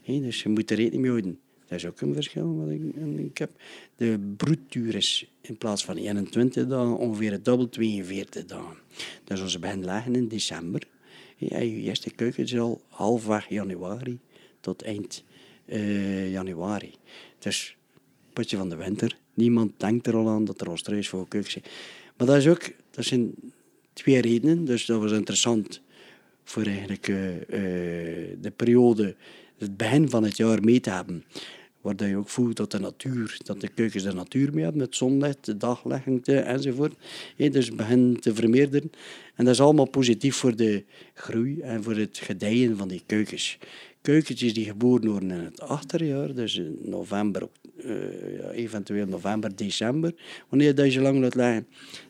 [0.05, 1.39] dus je moet er rekening mee houden.
[1.67, 2.81] Dat is ook een verschil wat ik,
[3.17, 3.51] ik heb.
[3.95, 8.77] De broedduur is in plaats van 21 dagen ongeveer het dubbel 42 dagen.
[9.23, 10.87] Dus onze beginnen leggen in december.
[11.37, 14.19] Ja, je eerste keuken is al halfweg januari
[14.59, 15.23] tot eind
[15.65, 16.93] uh, januari.
[17.39, 17.77] Dus
[18.33, 19.17] potje van de winter.
[19.35, 21.65] Niemand denkt er al aan dat er Australisch voor keukens zijn.
[22.17, 23.33] Maar dat, is ook, dat zijn
[23.93, 24.65] twee redenen.
[24.65, 25.81] Dus dat was interessant
[26.43, 27.39] voor eigenlijk uh, uh,
[28.41, 29.15] de periode
[29.57, 31.23] het begin van het jaar mee te hebben.
[31.81, 34.95] Waar je ook voelt dat de natuur, dat de keukens de natuur mee hebben, met
[34.95, 36.93] zonlicht, de dagligging enzovoort.
[37.35, 38.91] He, dus begin te vermeerderen.
[39.35, 43.57] En dat is allemaal positief voor de groei en voor het gedijen van die keukens.
[44.01, 47.47] Keukentjes die geboren worden in het achterjaar, dus in november,
[48.51, 50.13] eventueel november, december,
[50.49, 51.67] wanneer je lang laat leggen,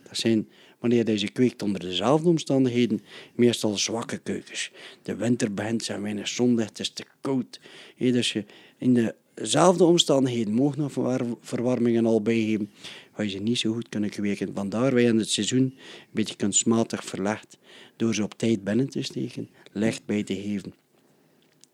[0.07, 0.47] dat zijn
[0.79, 3.01] wanneer deze kweekt onder dezelfde omstandigheden,
[3.35, 4.71] meestal zwakke keukens.
[5.01, 7.59] De winter begint, zijn weinig zonlicht, het is te koud.
[7.97, 8.45] Dus je
[8.77, 12.71] in dezelfde omstandigheden mogen nog verwarmingen al bijgeven,
[13.13, 14.53] ga je ze niet zo goed kunnen kweken.
[14.53, 15.73] Vandaar wij in het seizoen een
[16.11, 17.57] beetje kunstmatig verlegd,
[17.95, 20.73] door ze op tijd binnen te steken, licht bij te geven.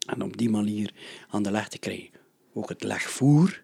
[0.06, 0.92] En op die manier
[1.28, 2.10] aan de leg te krijgen.
[2.52, 3.62] Ook het legvoer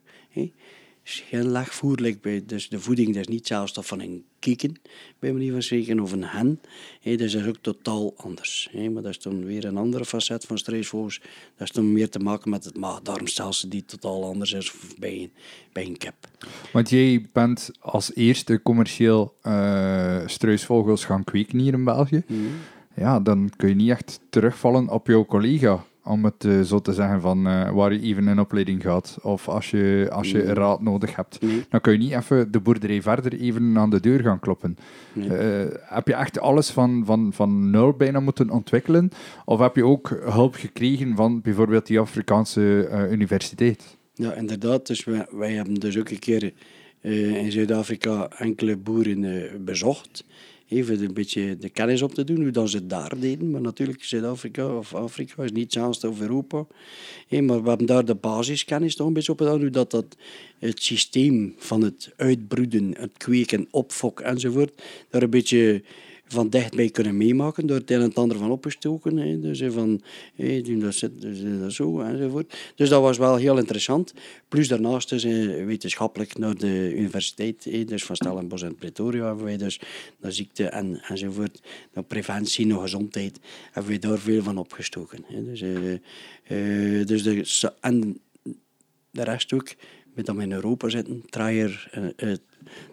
[1.08, 2.16] is geen legvoer.
[2.20, 4.80] bij, dus de voeding is niet zelfs dat van een kieken,
[5.18, 6.60] bij manier van spreken, of een hen.
[7.00, 8.70] He, dus dat is ook totaal anders.
[8.72, 11.20] maar dat is dan weer een andere facet van streesvogels.
[11.56, 15.32] Dat is dan meer te maken met het maag-darmstelsel, die totaal anders is bij een,
[15.72, 16.14] bij een kip.
[16.72, 22.22] Want jij bent als eerste commercieel uh, struisvogels gaan kweken hier in België.
[22.26, 22.42] Mhm.
[22.94, 26.92] Ja, dan kun je niet echt terugvallen op jouw collega om het uh, zo te
[26.92, 29.18] zeggen, van uh, waar je even een opleiding gaat.
[29.22, 31.38] Of als je, als je raad nodig hebt.
[31.68, 34.76] Dan kun je niet even de boerderij verder even aan de deur gaan kloppen.
[35.14, 35.26] Uh,
[35.80, 39.10] heb je echt alles van, van, van nul bijna moeten ontwikkelen?
[39.44, 43.96] Of heb je ook hulp gekregen van bijvoorbeeld die Afrikaanse universiteit?
[44.14, 44.86] Ja, inderdaad.
[44.86, 46.52] Dus wij, wij hebben dus ook een keer
[47.00, 50.24] in Zuid-Afrika enkele boeren bezocht
[50.68, 53.50] even een beetje de kennis op te doen, hoe dan ze het daar deden.
[53.50, 56.66] Maar natuurlijk, Zuid-Afrika of Afrika is niet hetzelfde als Europa.
[57.28, 60.16] maar we hebben daar de basiskennis toch een beetje op gedaan, hoe dat, dat
[60.58, 65.82] het systeem van het uitbroeden, het kweken, opfokken enzovoort, daar een beetje
[66.28, 69.16] van dichtbij kunnen meemaken door het een en ander van opgestoken.
[69.16, 69.40] Hè.
[69.40, 70.00] Dus van,
[70.80, 72.72] dat zit dus dat zo enzovoort.
[72.74, 74.14] Dus dat was wel heel interessant.
[74.48, 75.24] Plus daarnaast dus,
[75.64, 79.80] wetenschappelijk naar de universiteit, hè, dus van Stellenbosch en Pretoria hebben wij dus
[80.20, 81.62] naar ziekte en, enzovoort,
[81.92, 83.40] naar preventie, naar gezondheid,
[83.72, 85.24] hebben wij daar veel van opgestoken.
[85.44, 85.92] Dus, uh,
[86.48, 88.20] uh, dus de, en
[89.10, 89.74] de rest ook,
[90.14, 92.34] met dat we in Europa zitten, uh,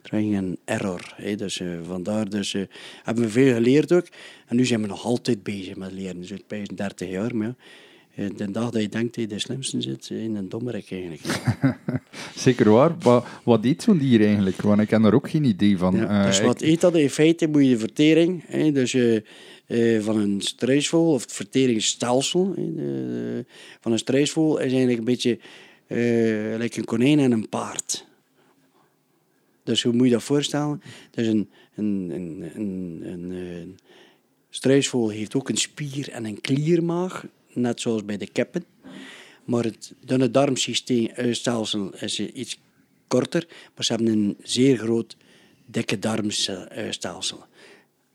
[0.01, 1.13] trying and error.
[1.15, 1.35] Hè.
[1.35, 2.63] Dus uh, vandaar dus, uh,
[3.03, 4.07] hebben we veel geleerd ook.
[4.47, 6.21] En nu zijn we nog altijd bezig met leren.
[6.21, 7.55] Dus bij 30 jaar, maar
[8.15, 11.21] ja, de dag dat je denkt dat je de slimste zit, in een dommerik eigenlijk.
[12.35, 12.95] Zeker waar.
[12.99, 14.61] Wat, wat eet zo'n dier eigenlijk?
[14.61, 15.95] Want ik heb er ook geen idee van.
[15.95, 16.95] Ja, dus wat eet dat?
[16.95, 22.53] In feite moet je de vertering, hè, dus uh, van een struisvogel, of het verteringsstelsel
[22.55, 23.43] hè,
[23.81, 25.39] van een struisvogel, is eigenlijk een beetje
[26.57, 28.05] like een konijn en een paard.
[29.65, 30.81] Dus hoe moet je dat voorstellen?
[31.11, 33.77] Dus een, een, een, een, een,
[34.49, 38.65] struisvogel heeft ook een spier en een kliermaag, net zoals bij de keppen.
[39.43, 42.59] Maar het dunne darmstelsel is iets
[43.07, 45.17] korter, maar ze hebben een zeer groot
[45.65, 47.45] dikke darmstelsel.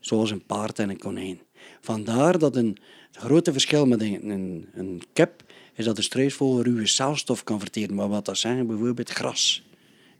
[0.01, 1.41] Zoals een paard en een konijn.
[1.81, 2.79] Vandaar dat een
[3.13, 5.43] het grote verschil met een, een, een kip
[5.75, 7.95] is dat de struisvogel ruwe celstof kan verteren.
[7.95, 9.63] Maar wat dat zijn, bijvoorbeeld gras.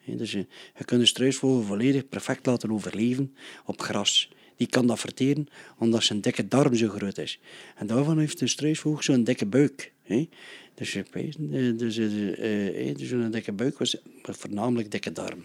[0.05, 0.47] Dus je,
[0.79, 3.35] je kunt de struisvogel volledig perfect laten overleven
[3.65, 4.31] op gras.
[4.57, 7.41] Die kan dat verteren omdat zijn dikke darm zo groot is.
[7.77, 9.93] En daarvan heeft de struisvogel zo'n dikke buik.
[10.75, 11.05] Dus, je
[11.77, 15.45] dus, uh, dus een dikke buik was voornamelijk dikke darm.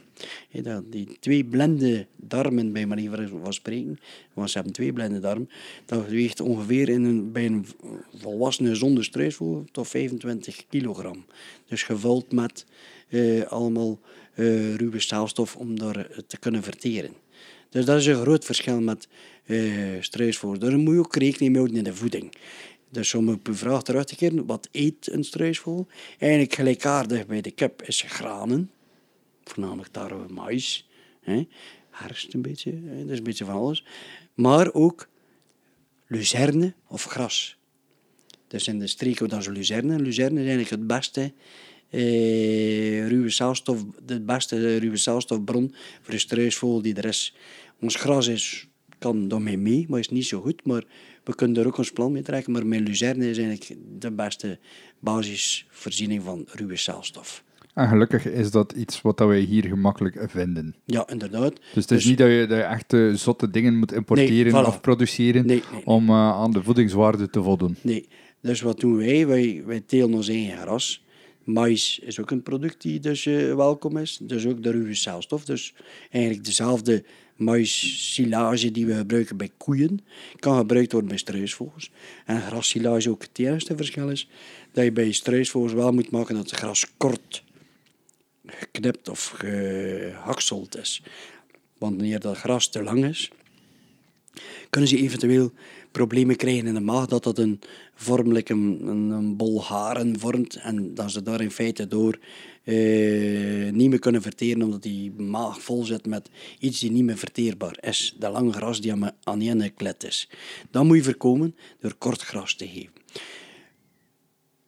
[0.90, 4.00] die twee blinde darmen, bij manier van spreken,
[4.34, 5.50] want ze hebben twee blinde darmen,
[5.86, 7.66] dat weegt ongeveer in een, bij een
[8.14, 11.26] volwassene zonder struisvogel tot 25 kilogram.
[11.68, 12.66] Dus gevuld met
[13.48, 14.00] allemaal
[14.36, 17.14] uh, ruwe staalstof om daar te kunnen verteren.
[17.70, 19.08] Dus dat is een groot verschil met
[19.46, 20.60] uh, struisvogels.
[20.60, 22.34] Daar moet je ook rekening mee houden in de voeding.
[22.90, 25.88] Dus om op uw vraag terug te keren, wat eet een struisvogel?
[26.18, 28.72] Eigenlijk gelijkaardig bij de kip is granen,
[29.44, 30.90] voornamelijk tarwe, mais,
[31.22, 31.48] hè,
[31.90, 33.86] herfst een beetje, hè, dat is een beetje van alles.
[34.34, 35.08] Maar ook
[36.08, 37.58] luzerne of gras.
[38.48, 40.00] Dus in de streken dan zo luzerne.
[40.00, 41.34] Luzerne is eigenlijk het beste
[41.96, 47.36] eh, ruwe celstof, de beste ruwe celstofbron voor de struisvogel die er is.
[47.82, 48.68] Ons gras is,
[49.00, 50.66] kan daarmee mee, maar is niet zo goed.
[50.66, 50.84] Maar
[51.24, 54.60] we kunnen er ook ons plan mee trekken, maar met luzerne is eigenlijk de beste
[55.00, 57.44] basisvoorziening van ruwe celstof.
[57.74, 60.76] En gelukkig is dat iets wat wij hier gemakkelijk vinden.
[60.86, 61.56] Ja, inderdaad.
[61.56, 65.62] Dus het is dus- niet dat je, dat echt zotte dingen moet importeren of produceren
[65.84, 67.76] om uh, aan de voedingswaarde te voldoen.
[67.82, 68.08] Nee,
[68.42, 69.28] dus wat doen wij?
[69.28, 71.05] Wij, wij telen ons eigen gras.
[71.46, 74.18] Mais is ook een product die dus uh, welkom is.
[74.22, 75.46] Dus ook de ruwe celstof.
[75.46, 75.74] Dus
[76.10, 77.04] eigenlijk dezelfde
[77.36, 80.00] mais-silage die we gebruiken bij koeien,
[80.40, 81.92] kan gebruikt worden bij struisvogels.
[82.26, 84.30] En grassilage ook het eerste verschil is
[84.72, 87.44] dat je bij struisvogels wel moet maken dat het gras kort
[88.46, 91.02] geknipt of gehakseld is.
[91.78, 93.32] Want wanneer dat gras te lang is,
[94.70, 95.52] kunnen ze eventueel
[95.92, 97.60] problemen krijgen in de maag, dat dat een
[97.96, 102.20] vormelijk een, een, bol haren vormt en dat ze daar in feite door
[102.64, 106.30] eh, niet meer kunnen verteren omdat die maag vol zit met
[106.60, 108.16] iets die niet meer verteerbaar is.
[108.20, 110.30] De lange gras die aan je klet is.
[110.72, 112.94] Dat moet je voorkomen door kort gras te geven.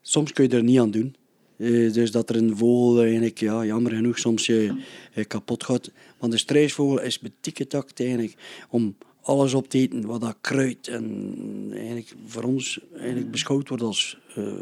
[0.02, 1.16] Soms kun je er niet aan doen.
[1.58, 4.72] Uh, dus dat er een vogel eigenlijk, ja, jammer genoeg, soms uh,
[5.28, 5.92] kapot gaat.
[6.18, 8.34] Want de struisvogel is betikgetakt eigenlijk
[8.70, 8.96] om
[9.28, 14.18] alles op te eten wat dat kruid en eigenlijk voor ons eigenlijk beschouwd wordt als
[14.38, 14.54] uh,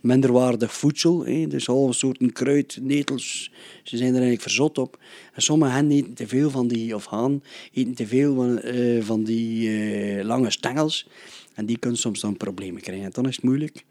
[0.00, 1.24] minderwaardig voedsel.
[1.48, 3.50] Dus alle soorten kruid, netels,
[3.82, 4.98] ze zijn er eigenlijk verzot op.
[5.32, 9.02] En sommige hen eten te veel van die, of haan, eten te veel van, uh,
[9.02, 11.06] van die uh, lange stengels.
[11.54, 13.04] En die kunnen soms dan problemen krijgen.
[13.04, 13.84] En dan is het moeilijk,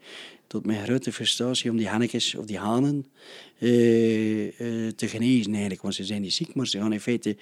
[0.46, 3.06] tot mijn grote frustratie, om die hannetjes of die hanen
[4.96, 5.82] te genezen eigenlijk.
[5.82, 7.36] Want ze zijn niet ziek, maar ze gaan in feite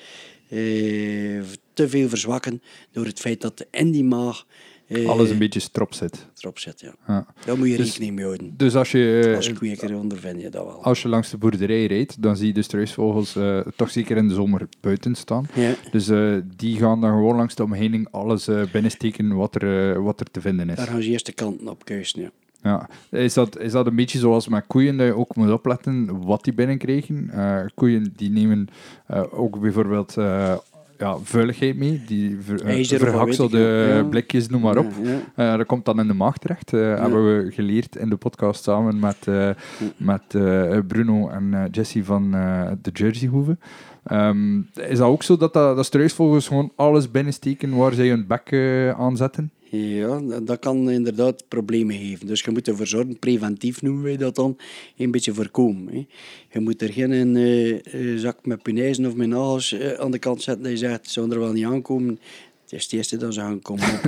[1.73, 4.47] te veel verzwakken door het feit dat in die maag
[4.87, 6.27] eh, Alles een beetje strop zit.
[6.35, 6.95] Strop zit, ja.
[7.07, 7.27] ja.
[7.45, 8.55] Daar moet je dus, rekening mee houden.
[8.57, 9.33] Dus als je...
[9.37, 10.83] Als kweker ondervind je dat wel.
[10.83, 14.29] Als je langs de boerderij rijdt, dan zie je de struisvogels uh, toch zeker in
[14.29, 15.47] de zomer buiten staan.
[15.55, 15.75] Ja.
[15.91, 20.21] Dus uh, die gaan dan gewoon langs de omheining alles uh, binnensteken wat er, wat
[20.21, 20.77] er te vinden is.
[20.77, 22.31] Daar gaan ze eerst de kanten op keuzen, ja.
[22.67, 22.89] Ja.
[23.11, 26.45] Is, dat, is dat een beetje zoals met koeien, dat je ook moet opletten wat
[26.45, 27.31] die binnenkrijgen?
[27.35, 28.69] Uh, koeien die nemen
[29.11, 30.55] uh, ook bijvoorbeeld uh,
[30.99, 32.03] ja, vuiligheid mee.
[32.07, 34.93] Die ver, verhakselde blikjes, noem maar op.
[35.37, 36.71] Ja, dat komt dan in de maag terecht.
[36.71, 39.27] Hebben we geleerd in de podcast samen met,
[39.97, 40.23] met
[40.87, 42.31] Bruno en Jesse van
[42.83, 43.57] de Jerseyhoeve.
[44.13, 48.27] Um, is dat ook zo dat, dat, dat struisvogels gewoon alles binnensteken waar zij hun
[48.27, 48.53] bek
[48.99, 49.51] aanzetten?
[49.71, 52.27] Ja, dat kan inderdaad problemen geven.
[52.27, 54.57] Dus je moet ervoor zorgen, preventief noemen wij dat dan,
[54.97, 55.95] een beetje voorkomen.
[55.95, 56.07] Hè.
[56.53, 60.43] Je moet er geen uh, zak met punaizen of met nagels uh, aan de kant
[60.43, 62.19] zetten dat je zegt, ze er wel niet aankomen.
[62.63, 64.01] Het is het eerste dat ze gaan komen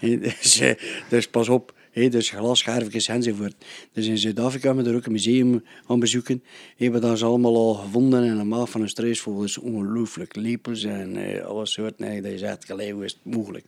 [0.00, 0.62] dus,
[1.08, 1.74] dus pas op.
[1.90, 3.54] Hey, dus glasscherfjes enzovoort.
[3.92, 6.42] Dus in Zuid-Afrika hebben we er ook een museum aan bezoeken.
[6.76, 9.44] Hebben ze allemaal al gevonden in de maag van een struisvogel.
[9.44, 10.36] is ongelooflijk.
[10.36, 12.06] Lepels en uh, alle soorten.
[12.06, 13.64] Nee, dat je zegt, hoe is het mogelijk?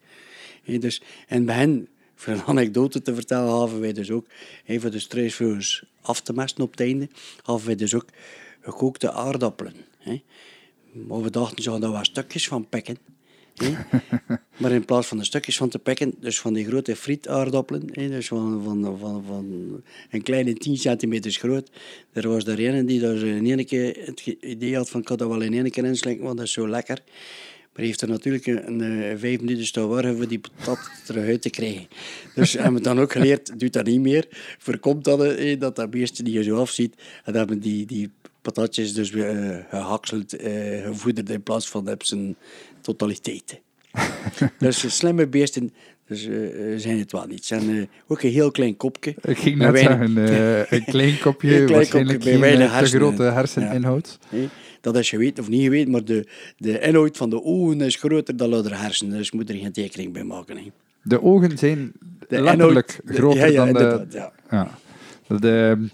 [0.64, 4.26] Dus, en bij hen, voor een anekdote te vertellen, hadden wij dus ook,
[4.64, 7.08] even de struisvogels af te mesten op het einde,
[7.42, 8.06] hadden wij dus ook
[8.60, 9.74] gekookte aardappelen.
[9.98, 10.22] He.
[10.92, 12.96] Maar we dachten, zo dat we stukjes van pikken.
[14.60, 18.08] maar in plaats van de stukjes van te pikken, dus van die grote frietaardappelen, he,
[18.08, 21.70] dus van, van, van, van een kleine 10 centimeter groot,
[22.12, 25.16] er was er een die daar in één keer het idee had van ik kan
[25.16, 27.02] dat wel in één keer inslikken, want dat is zo lekker.
[27.74, 31.26] Hij heeft er natuurlijk een, een, eh, vijf minuten staan warren voor die patat terug
[31.26, 31.86] uit te krijgen.
[32.34, 34.26] Dus hebben we dan ook geleerd, doe dat niet meer.
[34.58, 36.94] Voorkomt dat, eh, dat dat beest die je zo afziet.
[36.96, 38.10] En dan hebben die, die
[38.42, 42.36] patatjes dus uh, gehakseld, uh, gevoederd in plaats van op zijn
[42.80, 43.60] totaliteit.
[44.58, 45.72] dus slimme beesten
[46.12, 47.44] dus, uh, zijn het wel niet.
[47.44, 49.14] Ze zijn uh, ook een heel klein kopje.
[49.22, 53.22] Ik ging net zeggen, uh, een klein kopje, een klein waarschijnlijk kopje, bij te grote
[53.22, 54.18] herseninhoud.
[54.28, 54.38] Ja.
[54.38, 54.48] Nee,
[54.82, 58.36] dat is geweten of niet geweten, maar de, de inhoud van de ogen is groter
[58.36, 59.16] dan de hersenen.
[59.16, 60.72] Dus moet er geen tekening bij maken.
[61.02, 61.92] De ogen zijn
[62.28, 64.22] de letterlijk inhoud, groter ja, ja, dan de...
[64.50, 64.70] Ja.
[65.40, 65.88] De,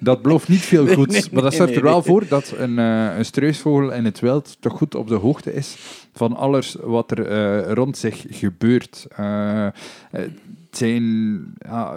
[0.00, 1.12] dat belooft niet veel goeds.
[1.12, 4.20] Nee, nee, maar dat zorgt er wel voor dat een, uh, een struisvogel in het
[4.20, 5.76] wild toch goed op de hoogte is
[6.12, 9.06] van alles wat er uh, rond zich gebeurt.
[9.20, 9.66] Uh,
[10.10, 10.30] het
[10.70, 11.96] zijn ja,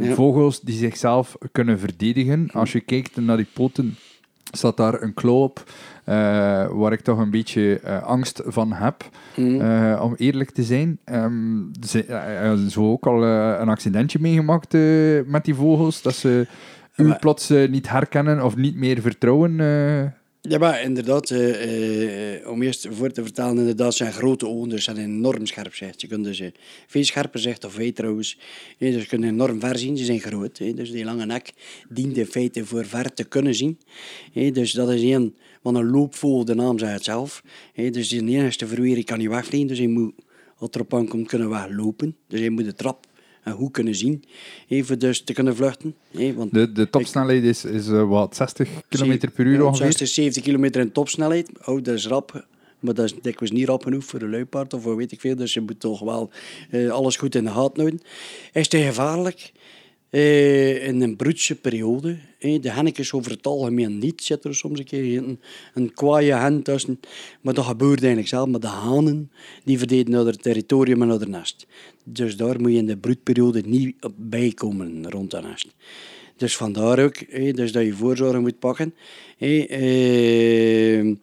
[0.00, 2.48] vogels die zichzelf kunnen verdedigen.
[2.52, 3.96] Als je kijkt naar die poten,
[4.50, 5.62] staat daar een klauw op.
[6.08, 6.14] Uh,
[6.70, 9.04] waar ik toch een beetje uh, angst van heb,
[9.36, 9.60] mm.
[9.60, 10.98] uh, om eerlijk te zijn.
[11.04, 14.72] Um, ze, zo ook al een accidentje meegemaakt
[15.26, 16.46] met die vogels, dat ze
[16.96, 19.56] u plots niet herkennen of niet meer vertrouwen.
[20.48, 24.96] Ja, maar inderdaad, uh, uh, om eerst voor te vertalen, inderdaad zijn grote ogen, zijn
[24.96, 26.00] enorm scherp zicht.
[26.00, 26.48] Je kunt dus uh,
[26.86, 28.38] veel scherper zicht, of weet trouwens.
[28.78, 30.56] Dus je enorm ver zien, ze zijn groot.
[30.56, 31.52] Dus die lange nek
[31.88, 33.78] dient in feite voor ver te kunnen zien.
[34.32, 37.42] Dus dat is een van een loopvogel, de naam zegt het zelf.
[37.74, 40.14] Dus de enige verweer kan niet wegvliegen, dus hij moet,
[40.56, 42.16] als er op aankomt, kunnen weglopen.
[42.28, 43.06] Dus hij moet de trap
[43.44, 44.24] en goed kunnen zien,
[44.68, 45.94] even dus te kunnen vluchten.
[46.34, 49.86] want de, de topsnelheid is, is uh, wat, 60 km per uur ongeveer?
[49.86, 51.50] 60, 70 km in topsnelheid.
[51.64, 52.46] Oh, dat is rap.
[52.80, 55.36] Maar dat is dikwijls niet rap genoeg voor een luipaard of voor weet ik veel.
[55.36, 56.30] Dus je moet toch wel
[56.70, 58.00] uh, alles goed in de gaten houden.
[58.52, 59.52] Is het gevaarlijk?
[60.14, 62.16] Uh, in een broedse periode.
[62.40, 64.22] Uh, de hennekes over het algemeen niet.
[64.22, 65.40] Zit er soms een keer een,
[65.74, 67.00] een kwaaie hen tussen.
[67.40, 68.48] Maar dat gebeurt eigenlijk zelf.
[68.48, 69.30] Maar de hanen
[69.64, 71.66] die verdedigen naar het territorium en naar het nest.
[72.04, 75.74] Dus daar moet je in de broedperiode niet bij komen rond dat nest.
[76.36, 78.94] Dus vandaar ook eh, dus dat je voorzorg moet pakken.
[79.38, 81.14] Eh,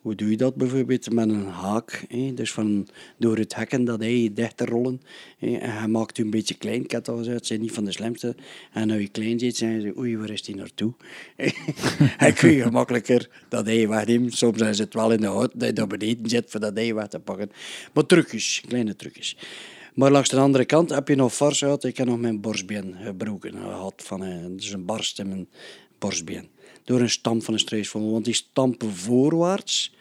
[0.00, 2.04] hoe doe je dat bijvoorbeeld met een haak?
[2.08, 2.34] Hè?
[2.34, 5.00] Dus van, door het hekken dat hij dicht te rollen.
[5.38, 5.56] Hè?
[5.56, 6.84] En hij maakt u een beetje klein.
[6.84, 8.34] Ik had al gezegd, zijn niet van de slimste.
[8.72, 10.92] En als je klein ziet, zijn ze, oei, waar is hij naartoe?
[12.24, 14.34] hij kun je gemakkelijker dat hij wegneemt.
[14.34, 16.94] Soms is het wel in de hout dat je naar beneden zit voor dat hij
[16.94, 17.50] weg te pakken.
[17.92, 19.36] Maar trucjes, kleine trucjes.
[19.94, 21.84] Maar langs de andere kant heb je nog vars uit.
[21.84, 23.94] Ik heb nog mijn borstbeen gebroken gehad.
[23.96, 24.20] Van,
[24.56, 25.48] dus een barst in mijn
[25.98, 26.48] borstbeen
[26.90, 28.10] door een stam van een streesvogel.
[28.10, 29.94] Want die stampen voorwaarts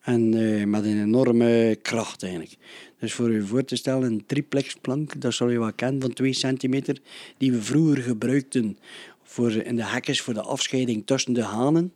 [0.00, 2.56] en uh, met een enorme kracht eigenlijk.
[2.98, 6.32] Dus voor je voor te stellen, een triplexplank, dat zal je wel kennen, van 2
[6.32, 6.98] centimeter,
[7.38, 8.78] die we vroeger gebruikten
[9.22, 11.94] voor, in de hekjes voor de afscheiding tussen de hanen.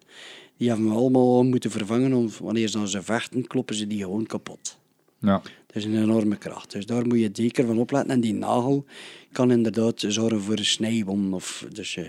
[0.57, 4.27] Die hebben we allemaal moeten vervangen, om, wanneer ze ze vechten, kloppen ze die gewoon
[4.27, 4.79] kapot.
[5.21, 5.43] Ja.
[5.67, 6.73] Dat is een enorme kracht.
[6.73, 8.11] Dus daar moet je zeker van opletten.
[8.11, 8.85] En die nagel
[9.33, 12.05] kan inderdaad zorgen voor een snijwond of dus, uh,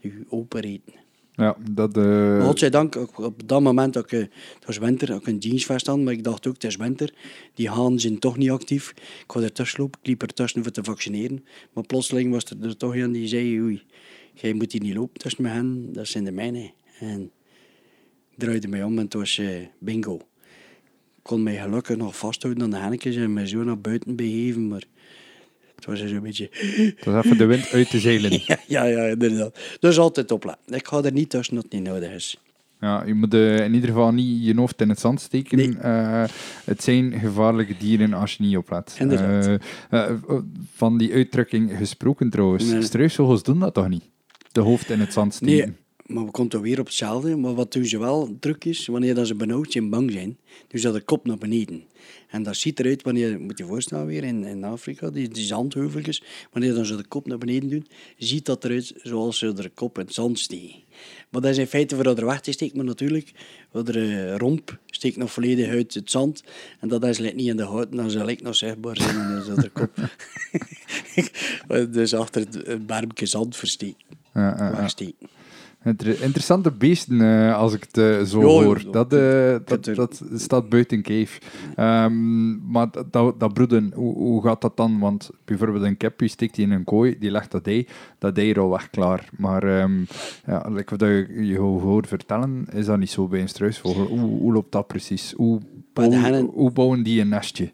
[0.00, 1.04] je openreten.
[1.36, 1.96] Ja, dat...
[1.96, 2.44] Uh...
[2.46, 4.18] Godzijdank, op dat moment, dat ik,
[4.54, 7.14] het was winter, ik een aan, maar ik dacht ook, het is winter.
[7.54, 8.90] Die hanen zijn toch niet actief.
[9.22, 11.44] Ik was er tussen lopen, ik liep er tussen voor te vaccineren.
[11.72, 13.82] Maar plotseling was er, er toch een die zei, oei,
[14.34, 16.70] jij moet hier niet lopen tussen met hen, dat zijn de mijne.
[17.00, 17.30] En
[18.30, 20.16] ik draaide mij om en het was uh, bingo.
[21.16, 24.68] Ik kon mij gelukkig nog vasthouden aan de hennetjes en mij zo naar buiten begeven,
[24.68, 24.84] maar
[25.76, 26.48] het was een beetje...
[26.96, 28.30] Het was even de wind uit te zeilen.
[28.46, 29.58] ja, ja, ja, inderdaad.
[29.80, 30.74] Dus altijd opletten.
[30.74, 32.38] Ik ga er niet tussen dat het niet nodig is.
[32.80, 35.56] Ja, je moet uh, in ieder geval niet je hoofd in het zand steken.
[35.56, 35.76] Nee.
[35.84, 36.24] Uh,
[36.64, 38.98] het zijn gevaarlijke dieren als je niet oplet.
[39.00, 40.10] Uh,
[40.74, 42.64] van die uitdrukking gesproken trouwens.
[42.64, 42.82] Nee.
[42.82, 44.04] Struisvogels doen dat toch niet?
[44.52, 45.68] De hoofd in het zand steken.
[45.68, 47.36] Nee, maar we komen toch weer op hetzelfde.
[47.36, 50.38] Maar wat doen ze wel druk is, wanneer dat ze benauwd zijn, bang zijn,
[50.68, 51.84] doen ze de kop naar beneden.
[52.28, 56.22] En dat ziet eruit wanneer, moet je voorstellen weer, in, in Afrika, die, die zandheuveltjes,
[56.52, 57.86] wanneer dan ze de kop naar beneden doen,
[58.18, 60.84] ziet dat eruit zoals ze de kop in het zand steken.
[61.30, 63.32] Maar dat is in feite voor de weg te steken, maar natuurlijk,
[63.72, 66.42] de romp steekt nog volledig uit het zand.
[66.80, 69.70] En dat is niet in de hout, dan zal ik nog zichtbaar zijn in de
[69.70, 69.90] kop.
[71.92, 74.04] dus achter het bermpje zand versteken.
[74.34, 75.26] Ja, ja, ja.
[75.86, 78.80] Interessante beesten, uh, als ik het uh, zo jo, hoor.
[78.80, 81.38] Jo, dat, uh, dat, dat, staat buiten kijf.
[81.78, 84.98] Um, maar dat, dat broeden, hoe, hoe, gaat dat dan?
[84.98, 87.86] Want bijvoorbeeld een kip, die steekt in een kooi, die legt dat ei,
[88.18, 89.28] dat ei er al weg klaar.
[89.36, 90.06] Maar um,
[90.46, 94.06] ja, like wat je, je hoort vertellen, is dat niet zo bij een struisvogel.
[94.06, 95.32] Hoe, hoe loopt dat precies?
[95.36, 95.60] Hoe,
[95.92, 97.72] bouwen, hoe bouwen die een nestje?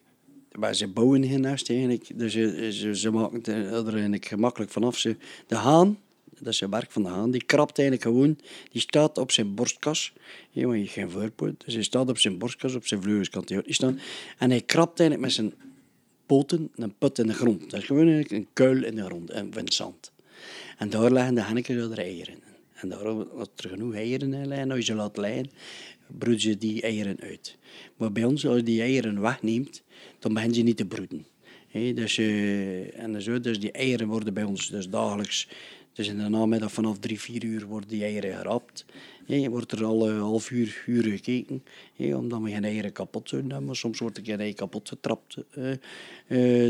[0.58, 2.12] Maar ze bouwen geen nest eigenlijk.
[2.14, 4.96] Dus ze, ze, ze maken er gemakkelijk vanaf.
[4.96, 5.16] Ze,
[5.46, 5.96] de haan
[6.42, 7.30] dat is werk van de haan.
[7.30, 8.38] Die krabt eigenlijk gewoon,
[8.70, 10.12] die staat op zijn borstkas.
[10.50, 11.64] Je hebt geen voorpoot.
[11.64, 14.00] Dus hij staat op zijn borstkas, op zijn vleugels kan hij ook niet staan.
[14.38, 15.54] En hij krabt eigenlijk met zijn
[16.26, 17.70] poten een put in de grond.
[17.70, 20.12] Dat is gewoon een kuil in de grond, en het zand.
[20.78, 22.42] En daar leggen de henneken er eieren in.
[22.74, 25.50] En daar, als er genoeg eieren in als je laat liggen,
[26.06, 27.56] broeden ze die eieren uit.
[27.96, 29.82] Maar bij ons, als je die eieren wegneemt,
[30.18, 31.26] dan beginnen ze niet te broeden.
[31.68, 35.48] Hé, dus, eh, en zo, dus die eieren worden bij ons dus dagelijks,
[35.92, 38.84] dus in de namiddag vanaf drie, vier uur worden die eieren gerapt.
[39.26, 41.62] Wordt er al een half uur, uur gekeken,
[41.98, 43.68] omdat we geen eieren kapot zouden hebben.
[43.68, 45.36] Maar soms wordt er geen ei kapot getrapt.
[45.54, 45.78] eh,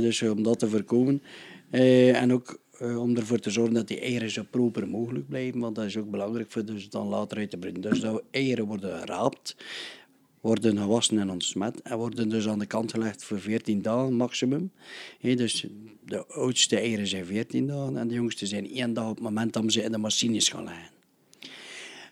[0.00, 1.22] dus om dat te voorkomen.
[1.70, 5.60] Eh, en ook eh, om ervoor te zorgen dat die eieren zo proper mogelijk blijven.
[5.60, 7.82] Want dat is ook belangrijk voor dus dan later uit te broeden.
[7.82, 9.56] Dus dat eieren worden geraapt,
[10.42, 11.82] worden gewassen en ontsmet.
[11.82, 14.70] En worden dus aan de kant gelegd voor 14 dagen maximum.
[15.20, 15.66] Dus
[16.06, 19.52] de oudste eieren zijn 14 dagen en de jongste zijn één dag op het moment
[19.52, 20.90] dat we ze in de machines gaan leggen.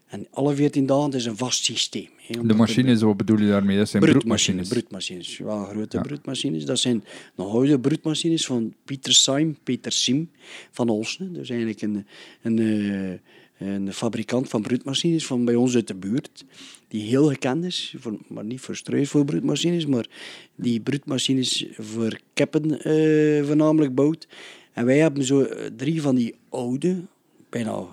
[0.06, 2.08] En alle 14 dagen is een vast systeem.
[2.42, 3.76] De machines, wat bedoel je daarmee?
[3.76, 4.68] Dat zijn Broedmachines.
[4.68, 5.38] broedmachines.
[5.38, 6.64] Wel grote broedmachines.
[6.64, 7.04] Dat zijn
[7.34, 10.30] nog oude broedmachines van Pieter Sim, Peter Sim
[10.70, 11.36] van Olsen.
[11.36, 12.06] Is eigenlijk een,
[12.42, 13.18] een, eh,
[13.60, 16.44] een fabrikant van broedmachines van bij ons uit de buurt.
[16.88, 20.06] Die heel gekend is, voor, maar niet voor struisvoerbroedmachines, maar
[20.54, 24.28] die broedmachines voor keppen eh, voornamelijk bouwt.
[24.72, 27.00] En wij hebben zo eh, drie van die oude,
[27.48, 27.86] bijna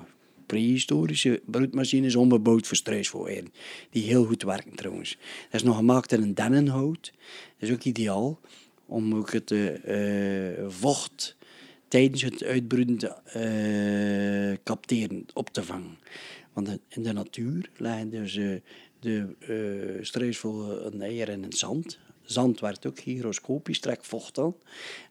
[0.46, 3.52] prehistorische broedmachines onbebouwd voor struisvogelen.
[3.90, 5.18] Die heel goed werken trouwens.
[5.52, 7.14] Dat is nog gemaakt in een dennenhout.
[7.60, 8.40] Dat is ook ideaal
[8.86, 11.37] om ook het eh, vocht
[11.88, 15.98] tijdens het uitbroeden te eh, capteren, op te vangen.
[16.54, 18.56] Want in de natuur liggen dus eh,
[19.00, 22.00] de eh struisvogel een eier in het zand.
[22.22, 24.56] Zand werd ook hygroscopisch, trekt vocht aan.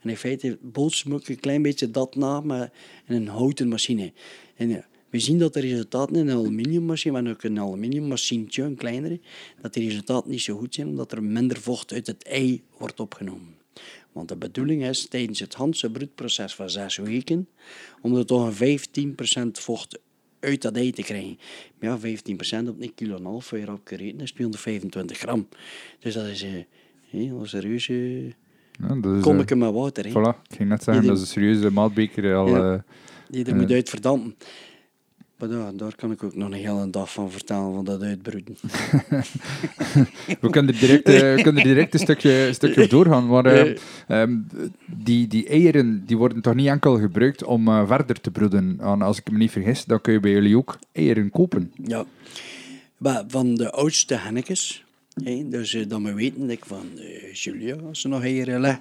[0.03, 2.73] En in feite bootsen ook een klein beetje dat na, maar
[3.07, 4.13] in een houten machine.
[4.57, 9.21] En we zien dat de resultaten in een aluminiummachine, maar ook een aluminiummachientje, een kleinere,
[9.61, 13.01] dat die resultaten niet zo goed zijn, omdat er minder vocht uit het ei wordt
[13.01, 13.56] opgenomen.
[14.17, 17.49] Want de bedoeling is tijdens het Hanse broedproces van zes weken,
[18.03, 18.79] om er toch een
[19.49, 19.99] 15% vocht
[20.41, 21.39] uit dat ei te krijgen.
[21.81, 22.19] Maar ja,
[22.65, 25.49] 15% op een kilo en een half, voor je is 225 gram.
[25.99, 26.51] Dus dat is, eh,
[27.11, 27.95] dat is een serieuze
[28.89, 30.05] Ja, dat is, kom eh, ik met water.
[30.05, 30.11] Hè.
[30.11, 32.49] Voilà, ik ging net zeggen, dat is een serieuze maatbeker al...
[32.49, 32.75] Ja.
[32.75, 32.81] eh,
[33.29, 34.37] Die er moet uit verdampen.
[35.39, 38.57] Maar ja, daar kan ik ook nog een hele dag van vertellen, van dat uitbroeden.
[40.41, 43.27] we kunnen er direct, eh, we kunnen er direct een stukje, een stukje op doorgaan.
[43.27, 43.77] Maar eh,
[44.09, 44.37] ehm,
[44.87, 48.77] die, die eieren die worden toch niet enkel gebruikt om eh, verder te broeden?
[48.81, 51.73] En als ik me niet vergis, dan kun je bij jullie ook eieren kopen.
[51.85, 52.05] Ja.
[52.97, 54.85] Maar van de oudste hennekes,
[55.25, 56.87] hè, dus we weten, ik van
[57.33, 58.81] Julia, als ze nog eieren legt,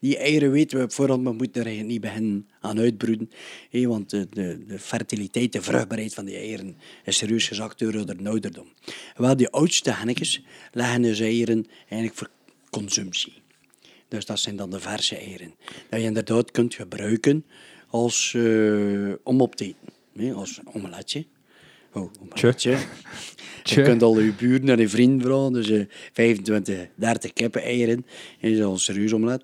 [0.00, 3.30] die eieren weten we op voorhand, maar moeten er eigenlijk niet beginnen aan uitbroeden.
[3.70, 8.16] want de, de, de fertiliteit, de vruchtbaarheid van die eieren is serieus gezakt door de
[8.24, 8.66] ouderdom.
[9.16, 10.42] Wel, die oudste hennekes
[10.72, 12.30] leggen dus eieren eigenlijk voor
[12.70, 13.32] consumptie.
[14.08, 15.54] Dus dat zijn dan de verse eieren.
[15.88, 17.44] Dat je inderdaad kunt gebruiken
[17.88, 20.34] als, eh, om op te eten.
[20.34, 21.26] als omeletje.
[21.92, 22.54] Oh, omeletje.
[22.54, 22.78] Tje.
[23.74, 25.52] Je kunt al je buren en je vrienden vragen.
[25.52, 28.06] Dus eh 25, 30 kippen eieren.
[28.40, 29.42] En dat is al een serieus omelet.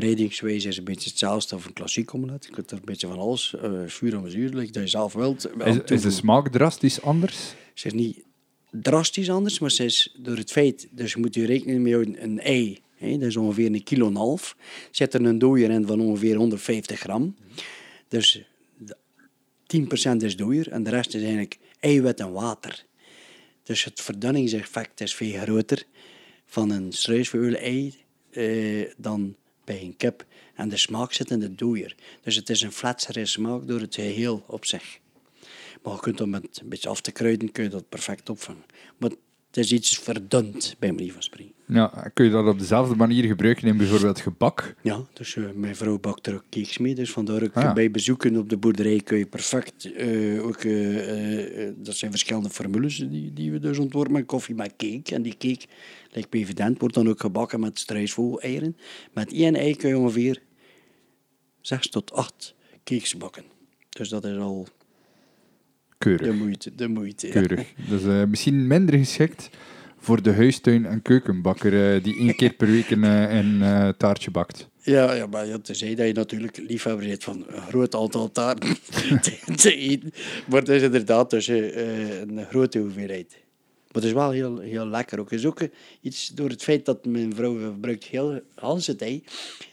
[0.00, 2.44] Bereidingswijze is een beetje hetzelfde als een klassiek omelet.
[2.44, 5.50] Je kunt er een beetje van alles, eh vuur en zuur, dat je zelf wilt.
[5.64, 7.54] Is, is de smaak drastisch anders?
[7.74, 8.24] Ze is niet
[8.70, 12.22] drastisch anders, maar ze is door het feit, dus je moet je rekenen met een,
[12.22, 14.56] een ei, hè, dat is ongeveer een kilo en een half,
[14.90, 17.36] zit er een dooier in van ongeveer 150 gram.
[18.08, 18.42] Dus
[18.78, 18.96] de-
[19.66, 22.84] 10% is dooier en de rest is eigenlijk eiwit en water.
[23.62, 25.84] Dus het verdunningseffect is veel groter
[26.46, 27.94] van een struisvogel-ei
[28.30, 29.36] eh, dan
[29.68, 30.24] bij een kip.
[30.54, 31.94] En de smaak zit in de dooier.
[32.22, 34.98] Dus het is een fletsere smaak door het geheel op zich.
[35.82, 38.64] Maar je kunt dat met een beetje af te kruiden, kun je dat perfect opvangen.
[38.96, 39.18] Maar het
[39.58, 41.52] is iets verdund, bij manier van spreken.
[41.66, 44.74] Ja, kun je dat op dezelfde manier gebruiken in bijvoorbeeld gebak?
[44.82, 46.94] Ja, dus eh, mijn vrouw bakt er ook cakes mee.
[46.94, 47.72] Dus vandaar ook Ah, ja.
[47.72, 50.56] bij bezoeken op de boerderij kun je perfect eh, ook...
[50.56, 55.14] eh, dat zijn verschillende formules die, die we dus ontworpen met koffie met cake.
[55.14, 55.66] En die cake,
[56.10, 58.76] lijkt me evident, wordt dan ook gebakken met struisvogel-eieren.
[59.12, 60.42] Met één ei kun je ongeveer
[61.60, 62.54] zes tot acht
[62.84, 63.44] cakes bakken.
[63.88, 64.66] Dus dat is al
[65.98, 66.34] de Keurig.
[66.34, 66.74] moeite.
[66.74, 67.32] De moeite ja.
[67.32, 67.72] Keurig.
[67.88, 69.50] Dus eh, misschien minder geschikt
[69.98, 74.30] voor de huistuin- en keukenbakker eh, die één keer per week een, eh, een taartje
[74.30, 74.68] bakt.
[74.82, 78.76] Ja, ja, maar ja, tenzij dat je natuurlijk liefhebber bent van een groot aantal taarten
[79.20, 80.12] te, te eten.
[80.48, 83.30] Maar het is inderdaad dus, een grote hoeveelheid.
[83.30, 85.32] Maar het is wel heel, heel lekker ook.
[85.32, 85.60] Is ook
[86.00, 89.24] iets, door het feit dat mijn vrouw gebruikt heel Hans het ei,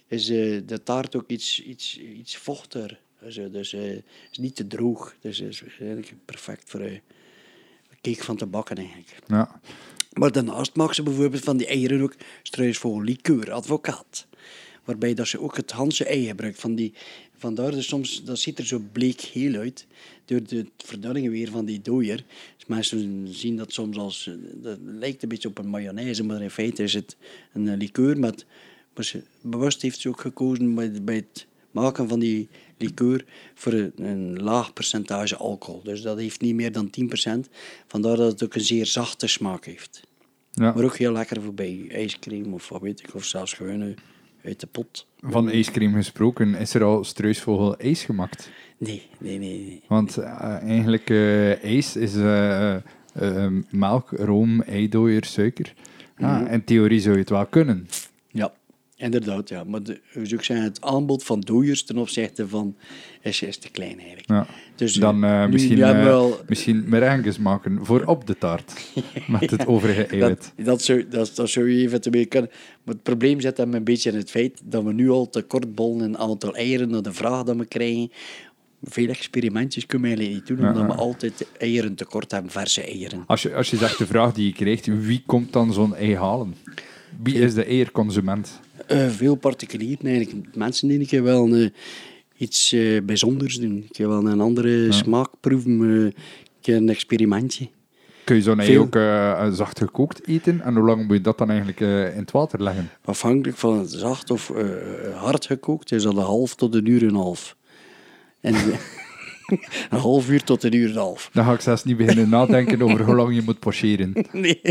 [0.07, 4.55] is de taart ook iets, iets, iets vochtiger Dus, eh, dus eh, het is niet
[4.55, 5.15] te droog.
[5.19, 7.01] Dus het is eigenlijk perfect voor een
[8.01, 9.11] cake van te bakken eigenlijk.
[9.27, 9.59] Ja.
[10.13, 14.27] Maar daarnaast maken ze bijvoorbeeld van die eieren ook struisvogel liqueur, advocaat.
[14.83, 16.59] Waarbij dat ze ook het Hanse ei gebruikt.
[16.59, 16.93] Van die,
[17.37, 19.85] vandaar dus soms, dat ziet er zo bleek heel uit.
[20.25, 22.23] Door de verdunningen weer van die dooier.
[22.57, 26.41] Dus mensen zien dat soms als, eh, dat lijkt een beetje op een mayonaise, maar
[26.41, 27.17] in feite is het
[27.53, 28.19] een eh, liqueur.
[28.19, 28.45] Met,
[28.93, 32.47] maar ze, bewust heeft ze ook gekozen bij, bij het maken van die
[32.77, 35.83] liqueur voor een, een laag percentage alcohol.
[35.83, 36.89] Dus dat heeft niet meer dan
[37.47, 37.49] 10%.
[37.87, 40.01] Vandaar dat het ook een zeer zachte smaak heeft.
[40.51, 40.73] Ja.
[40.73, 43.95] Maar ook heel lekker voor bij ijscream of wat weet ik, of zelfs gewoon
[44.43, 45.07] uit de pot.
[45.21, 48.49] Van ijscream gesproken, is er al struisvogel ijs gemaakt?
[48.77, 49.59] Nee, nee, nee.
[49.59, 49.81] nee.
[49.87, 55.73] Want eh, eigenlijk eh ijs is eh, melk, room, eidooier, suiker.
[56.17, 56.53] Ja, Mhm.
[56.53, 57.87] In theorie zou je het wel kunnen.
[58.27, 58.53] Ja,
[58.97, 59.49] inderdaad.
[59.49, 59.63] Ja.
[59.63, 62.75] Maar de, hoe zou ik zeggen, het aanbod van dooiers ten opzichte van
[63.21, 64.29] is, is te klein eigenlijk.
[64.29, 64.47] Ja.
[64.75, 68.73] Dus, Dan eh, misschien, eh, wel- misschien merengues maken voor op de taart.
[69.39, 70.53] Met het overige eiwit.
[70.55, 72.49] Dat, dat, zou, dat, dat zou je eventueel kunnen.
[72.83, 75.75] Maar het probleem zit hem een beetje in het feit dat we nu al tekort
[75.75, 78.11] bollen in het aantal eieren naar de vraag dat we krijgen.
[78.83, 82.81] Veel experimentjes kunnen we eigenlijk niet doen, omdat Ja, we altijd eieren tekort hebben, verse
[82.83, 83.23] eieren.
[83.27, 86.15] Als je, als je zegt de vraag die je krijgt, wie komt dan zo'n ei
[86.15, 86.55] halen?
[87.23, 88.59] Wie is de eierconsument?
[88.87, 90.55] Eh, veel particulieren eigenlijk.
[90.55, 91.69] Mensen die een keer wel eh,
[92.37, 93.87] iets eh, bijzonders doen.
[93.91, 96.13] Keer wel een andere smaak proeven.
[96.61, 97.67] een experimentje.
[98.23, 98.93] Kun je zo'n ei ook
[99.55, 100.61] zacht gekookt eten?
[100.61, 102.89] En hoe lang moet je dat dan eigenlijk in het water leggen?
[103.03, 104.51] Afhankelijk van het zacht of
[105.15, 107.55] hard gekookt is dat een half tot een uur en een half.
[108.41, 108.55] En
[109.89, 111.29] een half uur tot een uur en een half.
[111.33, 114.13] Dan ga ik zelfs niet beginnen nadenken over hoe lang je moet pocheren.
[114.31, 114.61] Nee.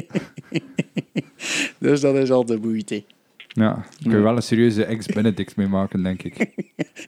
[1.79, 3.05] dus dat is al de moeite.
[3.55, 6.47] Ja, daar kun je wel een serieuze ex-Benedict mee maken, denk ik.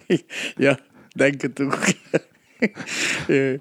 [0.56, 0.78] ja,
[1.08, 1.78] denk het ook.
[3.28, 3.58] Eh,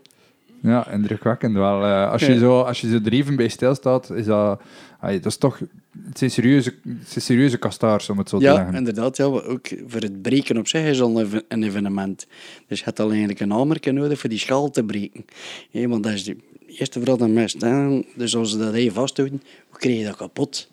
[0.62, 1.84] Ja, indrukwekkend wel.
[1.84, 2.40] Eh, als, je Ja.
[2.40, 4.62] zo, als je zo er even bij stilstaat, is dat...
[5.02, 5.60] dat is toch...
[6.06, 8.76] Het zijn serieuze, het zijn serieuze kastaars, om het zo te Ja, zeggen.
[8.76, 9.18] inderdaad.
[9.18, 12.28] Ja, ook voor het breken op zich is al een, een evenement.
[12.68, 15.26] Dus je hebt al eigenlijk een hamerke nodig voor die schaal te breken.
[15.70, 17.62] Ja, want dat is de eerste vooral de mest.
[17.62, 18.02] Hè.
[18.16, 20.72] Dus als ze dat even vasthouden, hoe krijg je dat kapot?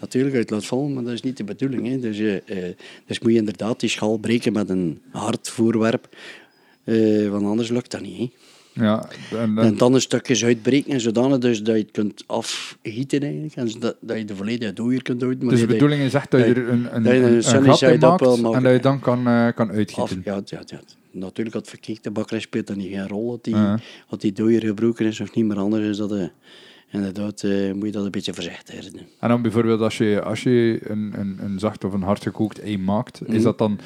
[0.00, 1.88] Natuurlijk uit laat vallen, maar dat is niet de bedoeling.
[1.88, 1.98] Hè.
[1.98, 2.56] Dus, eh,
[3.06, 6.08] dus moet je inderdaad die schaal breken met een hard voorwerp.
[6.84, 8.18] Eh, want anders lukt dat niet.
[8.18, 8.30] Hè.
[8.84, 13.54] Ja, en, En dan een stukjes uitbreken, zodanig dus dat je het kunt afgieten eigenlijk.
[13.54, 15.44] En zodat dat je de volledige dooier kunt houden.
[15.44, 17.64] maar dus de dat bedoeling is echt dat je dat er een, een, dat een,
[17.64, 19.24] gat in maakt en dat je dan kan,
[19.54, 20.22] kan Af, uitgieten.
[20.24, 20.80] ja, ja, ja.
[21.10, 23.30] Natuurlijk, had verkeerd de bakker speelt dat niet geen rol.
[23.30, 23.54] Dat die,
[24.08, 26.12] dat dooier gebroken is of niet, maar anders is dat...
[26.12, 26.24] eh,
[26.92, 29.06] inderdaad, eh, moet je dat een beetje voorzichtig doen.
[29.18, 32.60] En dan bijvoorbeeld als je, als je een, een, een zacht of een hard gekookt
[32.60, 33.32] ei maakt, Mhm.
[33.32, 33.78] is dat dan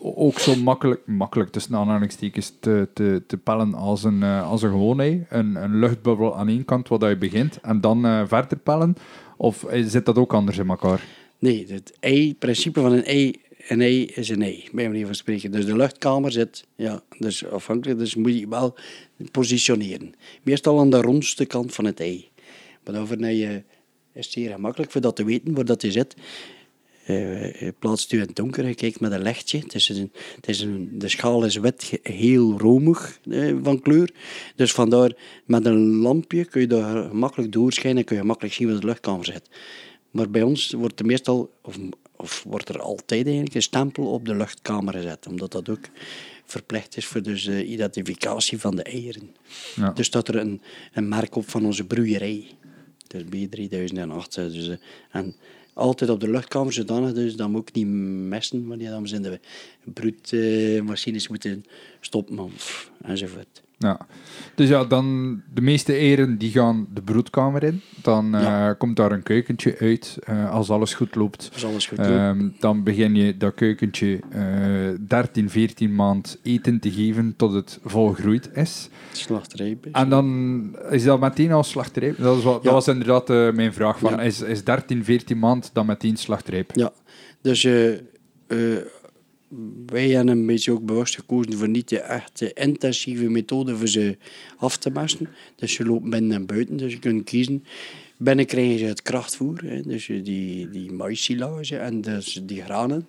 [0.00, 4.70] ook zo makkelijk, makkelijk tussen aanhalingstekens te, te, te pellen als een, eh, als een
[4.70, 5.26] gewoon ei?
[5.28, 8.96] Een, een luchtbubbel aan één kant waar dat je begint en dan eh, verder pellen?
[9.36, 11.04] Of zit dat ook anders in elkaar?
[11.38, 13.34] Nee, het ei, principe van een ei,
[13.68, 15.50] een ei is een ei, bij manier van spreken.
[15.50, 18.74] Dus de luchtkamer zit, ja, dus afhankelijk, dus moet je wel
[19.30, 20.14] positioneren.
[20.42, 22.28] Meestal aan de rondste kant van het ei.
[22.92, 23.62] Nou je,
[24.12, 26.14] is het zeer gemakkelijk voor dat te weten waar dat je zit.
[27.06, 29.58] Eh, je plaatst u in het donker, je kijkt met een lichtje.
[29.58, 34.10] Het is een, het is een, de schaal is wit, heel romig eh, van kleur.
[34.56, 35.12] Dus vandaar,
[35.44, 38.86] met een lampje kun je daar gemakkelijk doorschijnen en kun je makkelijk zien waar de
[38.86, 39.50] luchtkamer zit.
[40.10, 41.78] Maar bij ons wordt er meestal, of,
[42.16, 45.26] of wordt er altijd eigenlijk, een stempel op de luchtkamer gezet.
[45.26, 45.88] Omdat dat ook
[46.44, 49.36] verplicht is voor dus de identificatie van de eieren.
[49.76, 49.90] Ja.
[49.90, 50.62] Dus dat er een,
[50.92, 52.46] een merk op van onze broeierij.
[53.06, 54.34] Dus B3008.
[54.34, 54.76] Dus, eh,
[55.10, 55.34] en
[55.72, 57.86] altijd op de luchtkamer zodanig, dus dat ook niet
[58.28, 59.40] messen wanneer ze in de
[59.84, 61.64] broedmachines moeten
[62.00, 62.50] stoppen
[63.02, 63.62] enzovoort.
[63.78, 63.98] Ja.
[64.54, 67.80] Dus ja, dan de meeste eieren die gaan de broedkamer in.
[68.02, 71.50] Dan eh, komt daar een keukentje uit eh, als alles goed loopt.
[71.52, 72.10] Als alles goed loopt.
[72.10, 77.78] Ehm, dan begin je dat keukentje eh 13, 14 maand eten te geven tot het
[77.84, 78.88] volgroeid is.
[79.12, 79.78] Slachterij.
[79.92, 82.16] En dan is dat meteen al slachtrijp.
[82.18, 83.98] Dat, is wat, dat was inderdaad eh, mijn vraag.
[83.98, 84.20] Van, Ja.
[84.20, 86.70] is, is 13, 14 maand dan meteen slachtrijp?
[86.74, 86.92] Ja,
[87.42, 87.98] dus eh, eh,
[89.86, 94.16] wij hebben een beetje ook bewust gekozen voor niet de echte intensieve methode voor ze
[94.56, 95.28] af te mesten.
[95.56, 97.64] Dus je loopt binnen en buiten, dus je kunt kiezen.
[98.18, 103.08] Binnen krijgen ze het krachtvoer, hè, dus die, die maïssilage en dus die granen.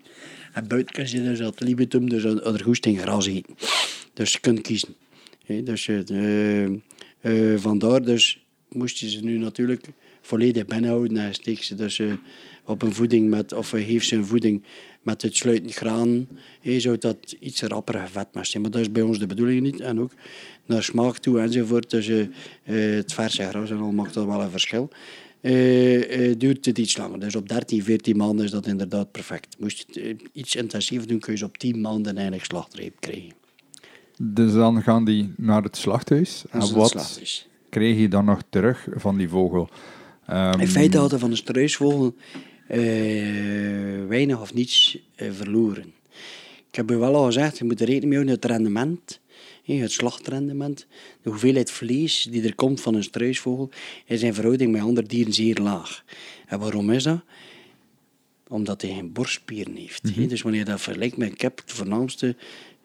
[0.54, 3.56] En buiten kun je dus dat libitum, dus er goesting gras eten.
[4.14, 4.96] Dus je kunt kiezen.
[5.46, 9.86] Hè, dus eh, vandaar dus moest je ze nu natuurlijk
[10.22, 12.02] volledig binnenhouden en steek ze dus
[12.66, 14.64] op een voeding met, of geef ze een voeding
[15.08, 16.28] met het sluitend graan
[16.62, 18.64] hè, zou dat iets rapper gevetmest zijn.
[18.64, 19.80] Maar dat is bij ons de bedoeling niet.
[19.80, 20.12] En ook
[20.66, 21.90] naar smaak toe enzovoort.
[21.90, 22.28] Dus uh,
[22.64, 24.90] het verse gras en al maakt dat wel een verschil.
[25.42, 27.20] Uh, uh, duurt het iets langer.
[27.20, 29.56] Dus op 13, 14 maanden is dat inderdaad perfect.
[29.60, 33.32] Moest je het iets intensiever doen, kun je ze op 10 maanden eigenlijk slachtreep krijgen.
[34.22, 36.44] Dus dan gaan die naar het slachthuis.
[36.50, 37.48] En wat slachthuis.
[37.70, 39.70] krijg je dan nog terug van die vogel?
[40.30, 42.16] Um, In feite hadden van een struisvogel
[44.08, 45.94] weinig of niets verloren.
[46.70, 49.20] Ik heb u wel al gezegd, je moet er rekening mee houden het rendement
[49.76, 50.88] het slachtrendement,
[51.22, 53.70] de hoeveelheid vlees die er komt van een struisvogel,
[54.06, 56.04] is in verhouding met andere dieren zeer laag.
[56.48, 57.22] En waarom is dat?
[58.48, 60.04] Omdat hij geen borstspieren heeft.
[60.04, 60.28] Mhm.
[60.28, 62.36] Dus wanneer je dat vergelijkt met een kip, de voornaamste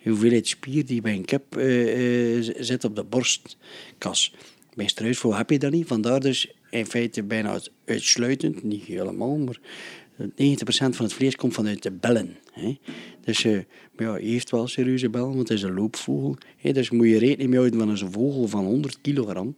[0.03, 4.35] hoeveelheid spier die bij een kip uh, uh, zit op de borstkas.
[4.74, 9.36] Bij een struisvogel heb je dat niet, vandaar dus in feite bijna uitsluitend, niet helemaal,
[9.36, 9.58] maar
[10.18, 10.26] 90%
[10.66, 12.36] van het vlees komt vanuit de bellen.
[12.52, 12.78] Hè.
[13.24, 13.60] Dus uh,
[13.98, 16.36] ja, hij heeft wel serieuze bellen, want het is een loopvogel.
[16.56, 16.72] Hè.
[16.72, 19.56] Dus moet je rekening mee houden van een vogel van 100 kilogram.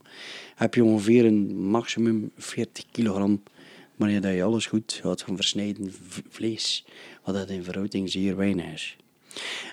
[0.54, 3.42] Heb je ongeveer een maximum 40 kilogram
[3.96, 5.92] wanneer je alles goed gaat van versnijden
[6.28, 6.84] vlees.
[7.24, 8.96] Wat dat in verhouding zeer weinig is.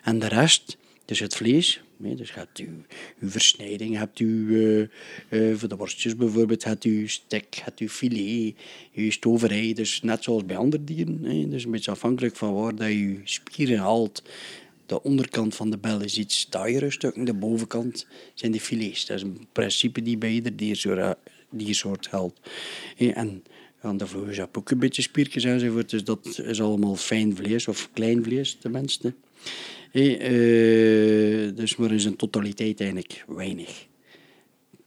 [0.04, 2.70] En de rest, dus het vlees, dus hebt u
[3.20, 4.88] uw versnijding, hebt u uh,
[5.30, 8.56] uh, voor de worstjes bijvoorbeeld, hebt u stek, hebt u filet,
[8.94, 11.50] uw stoverij, dus net zoals bij andere dieren.
[11.50, 14.24] Dus een beetje afhankelijk van waar dat je spieren haalt.
[14.86, 19.06] De onderkant van de bel is iets taaiere stukken, de bovenkant zijn de filets.
[19.06, 21.16] Dat is een principe die bij ieder diersoort,
[21.50, 22.40] diersoort geldt.
[22.98, 23.44] En
[23.82, 27.68] aan de vlees heb ook een beetje spiertjes enzovoort, dus dat is allemaal fijn vlees
[27.68, 29.14] of klein vlees tenminste.
[29.92, 33.88] Hey, uh, dus maar in zijn totaliteit eigenlijk weinig.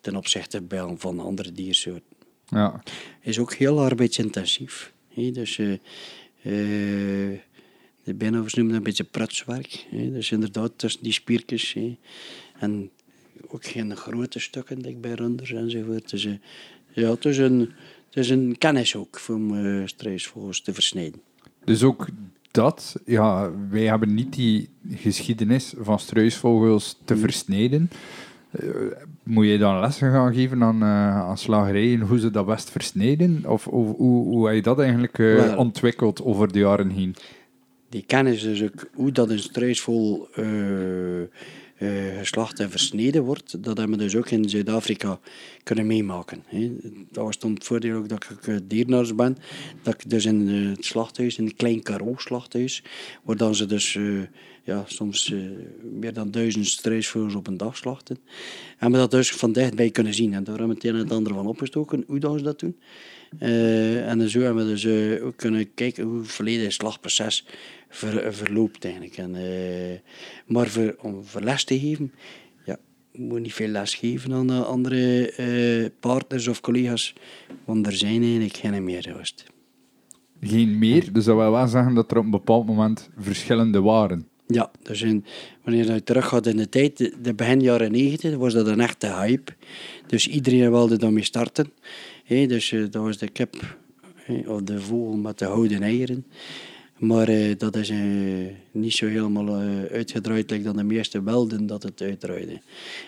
[0.00, 0.62] Ten opzichte
[0.96, 2.16] van andere diersoorten.
[2.46, 2.82] Ja.
[3.20, 4.92] Is ook heel arbeidsintensief.
[5.08, 5.78] Hey, dus uh, uh,
[8.04, 9.86] de Binnenhoofds noemen dat een beetje prutswerk.
[9.90, 11.76] Hey, dus inderdaad tussen die spiertjes.
[12.58, 12.90] En
[13.46, 16.10] ook geen grote stukken denk bij runders enzovoort.
[16.10, 16.28] Dus
[16.92, 17.58] ja, het is een,
[18.06, 21.20] het is een kennis ook om uh, struisvogels te versnijden.
[21.64, 22.08] Dus ook
[22.54, 27.20] dat, ja, wij hebben niet die geschiedenis van struisvogels te mm.
[27.20, 27.90] versnijden.
[28.60, 28.70] Uh,
[29.22, 33.42] moet je dan lessen gaan geven aan, uh, aan slagerijen hoe ze dat best versnijden?
[33.46, 37.14] Of, of hoe, hoe heb je dat eigenlijk uh, ontwikkeld over de jaren heen?
[37.88, 40.28] Die kennis dus ook, hoe dat een struisvogel
[42.18, 45.20] geslacht en versneden wordt, dat hebben we dus ook in Zuid-Afrika
[45.62, 46.42] kunnen meemaken.
[46.46, 46.72] Hè.
[47.12, 49.36] Was dan het voordeel ook dat ik diernaars ben,
[49.82, 52.82] dat ik dus in het slachthuis, in een klein karo-slachthuis,
[53.22, 53.98] waar dan ze dus
[54.64, 55.34] ja, soms
[55.82, 58.18] meer dan duizend struisvogels op een dag slachten.
[58.78, 60.34] En we dat dus van dichtbij kunnen zien.
[60.34, 62.60] En daar hebben we het een en het ander van opgestoken, hoe dan ze dat
[62.60, 62.76] doen.
[63.40, 67.46] Uh, en zo hebben we dus ook kunnen kijken hoe het volledig slagproces
[67.94, 69.16] ver, verloopt eigenlijk.
[69.16, 69.98] En, uh,
[70.46, 72.12] maar voor, om voor les te geven,
[72.64, 72.76] ja,
[73.12, 77.14] moet niet veel les geven aan de andere uh, partners of collega's,
[77.64, 79.44] want er zijn eigenlijk geen meer geweest.
[80.40, 81.12] Geen meer?
[81.12, 84.28] Dus dat wil wel zeggen dat er op een bepaald moment verschillende waren.
[84.46, 85.24] Ja, dus in,
[85.62, 88.80] wanneer je terug gaat in de tijd, de, de begin jaren 90, was dat een
[88.80, 89.52] echte hype.
[90.06, 91.72] Dus iedereen wilde daarmee starten.
[92.24, 93.78] Hey, dus uh, dat was de kip,
[94.46, 96.26] of de vogel met de houden eieren.
[97.06, 97.98] Maar uh, dat is uh,
[98.70, 102.52] niet zo helemaal uh, uitgedraaid like dan de meeste welden dat het uitdraaide.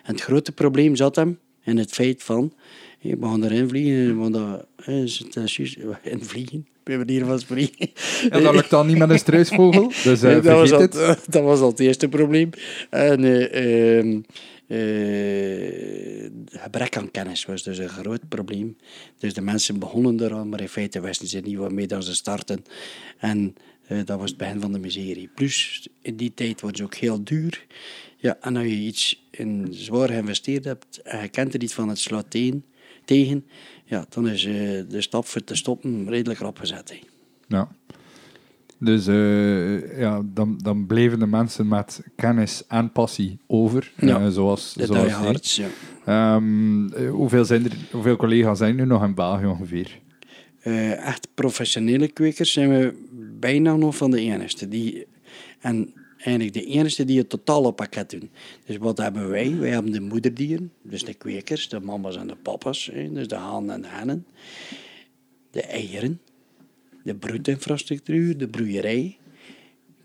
[0.02, 2.52] En het grote probleem zat hem in het feit van,
[3.00, 5.36] we gaan erin vliegen, want dat is het
[6.12, 7.90] in vliegen, bij manier van spreken.
[8.30, 10.92] En dat lukt dan niet met een struisvogel, dus dat, was al, het.
[11.28, 12.50] dat was al het eerste probleem.
[12.90, 14.20] En ehm,
[16.50, 18.76] gebrek aan kennis was dus een groot probleem.
[19.18, 22.64] Dus de mensen begonnen eraan, maar in feite wisten ze niet waarmee dan ze starten.
[23.18, 23.54] En
[23.88, 25.30] uh, dat was het begin van de miserie.
[25.34, 27.66] Plus, in die tijd was het ook heel duur.
[28.16, 31.88] Ja, en als je iets in zwaar geïnvesteerd hebt en je kent er iets van
[31.88, 32.64] het slaat tegen,
[33.04, 33.44] tegen
[33.84, 34.54] ja, dan is uh,
[34.88, 36.98] de stap voor te stoppen redelijk rap gezet.
[37.48, 37.68] Ja.
[38.78, 43.92] Dus uh, ja, dan, dan bleven de mensen met kennis en passie over.
[43.96, 45.60] Ja, zoals, de zoals harts,
[46.06, 46.34] ja.
[46.34, 49.98] Um, hoeveel, zijn er, hoeveel collega's zijn er nog in België ongeveer?
[50.64, 53.06] Uh, echt professionele kwekers zijn we
[53.40, 54.68] bijna nog van de enigste.
[54.68, 55.06] Die,
[55.60, 58.30] en eigenlijk de enige die het totale pakket doen.
[58.66, 59.56] Dus wat hebben wij?
[59.56, 63.74] Wij hebben de moederdieren, dus de kwekers, de mama's en de papa's, dus de hanen
[63.74, 64.26] en de hennen.
[65.50, 66.20] De eieren,
[67.02, 69.16] de broedinfrastructuur, de broeierij,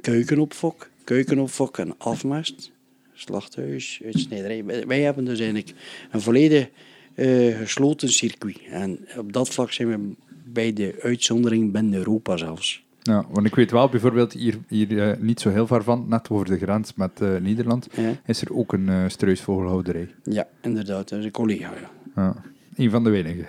[0.02, 2.72] keukenopfok, keukenopfok en afmest,
[3.14, 4.86] slachthuis, uitsnijderij.
[4.86, 5.74] Wij hebben dus eigenlijk
[6.12, 6.70] een volledig
[7.16, 8.60] uh, gesloten circuit.
[8.70, 10.16] En op dat vlak zijn we
[10.46, 12.84] bij de uitzondering binnen Europa zelfs.
[13.04, 16.30] Ja, want ik weet wel bijvoorbeeld hier, hier eh, niet zo heel ver van, net
[16.30, 18.14] over de grens met eh, Nederland, Ja.
[18.26, 20.08] is er ook een eh struisvogelhouderij.
[20.24, 21.10] Ja, inderdaad.
[21.10, 21.92] Dat is een collega, ja.
[22.16, 22.36] Ja.
[22.76, 23.46] Een van de weinigen.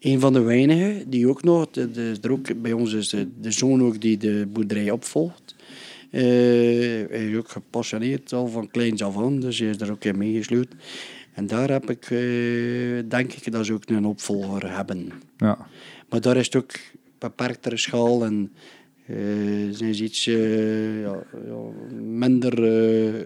[0.00, 3.28] Een van de weinigen die ook nog, de, de, er ook, bij ons is de,
[3.40, 5.54] de zoon ook die de boerderij opvolgt.
[6.10, 10.18] Hij is ook gepassioneerd al van kleins af aan, dus hij is er ook in
[10.18, 10.78] meegesloten.
[11.34, 12.08] En daar heb ik,
[13.10, 15.12] denk ik dat ze ook een opvolger hebben.
[15.36, 15.66] Ja.
[16.08, 16.72] Maar daar is het ook
[17.18, 18.52] beperktere schaal en
[19.70, 21.24] zijn ze iets eh, ja,
[22.00, 23.20] minder eh,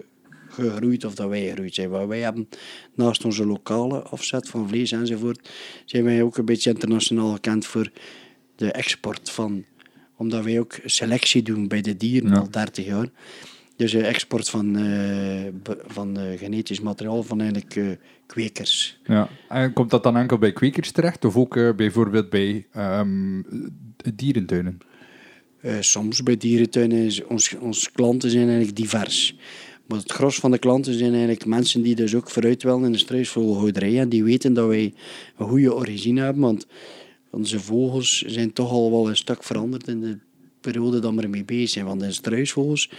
[0.49, 1.89] gegroeid of dat wij gegroeid zijn.
[1.89, 2.49] Want wij hebben
[2.95, 5.49] naast onze lokale afzet van vlees enzovoort,
[5.85, 7.91] zijn wij ook een beetje internationaal gekend voor
[8.55, 9.65] de export van,
[10.15, 12.37] omdat wij ook selectie doen bij de dieren Ja.
[12.37, 13.07] al 30 jaar.
[13.75, 17.85] Dus de export van, eh, van eh, genetisch materiaal van eigenlijk eh,
[18.25, 18.99] kwekers.
[19.05, 19.29] ja.
[19.49, 23.41] En komt dat dan enkel bij kwekers terecht, of ook eh, bijvoorbeeld bij ehm,
[24.15, 24.77] dierentuinen?
[25.61, 29.35] Eh, soms bij dierentuinen, ons, ons klanten zijn eigenlijk divers.
[29.87, 32.91] Maar het gros van de klanten zijn eigenlijk mensen die dus ook vooruit willen in
[32.91, 33.99] de struisvogelhouderij.
[33.99, 34.93] En die weten dat wij
[35.37, 36.41] een goede origine hebben.
[36.41, 36.67] Want
[37.29, 40.17] onze vogels zijn toch al wel een stuk veranderd in de
[40.71, 41.85] periode dat we ermee bezig zijn.
[41.85, 42.89] Want in struisvogels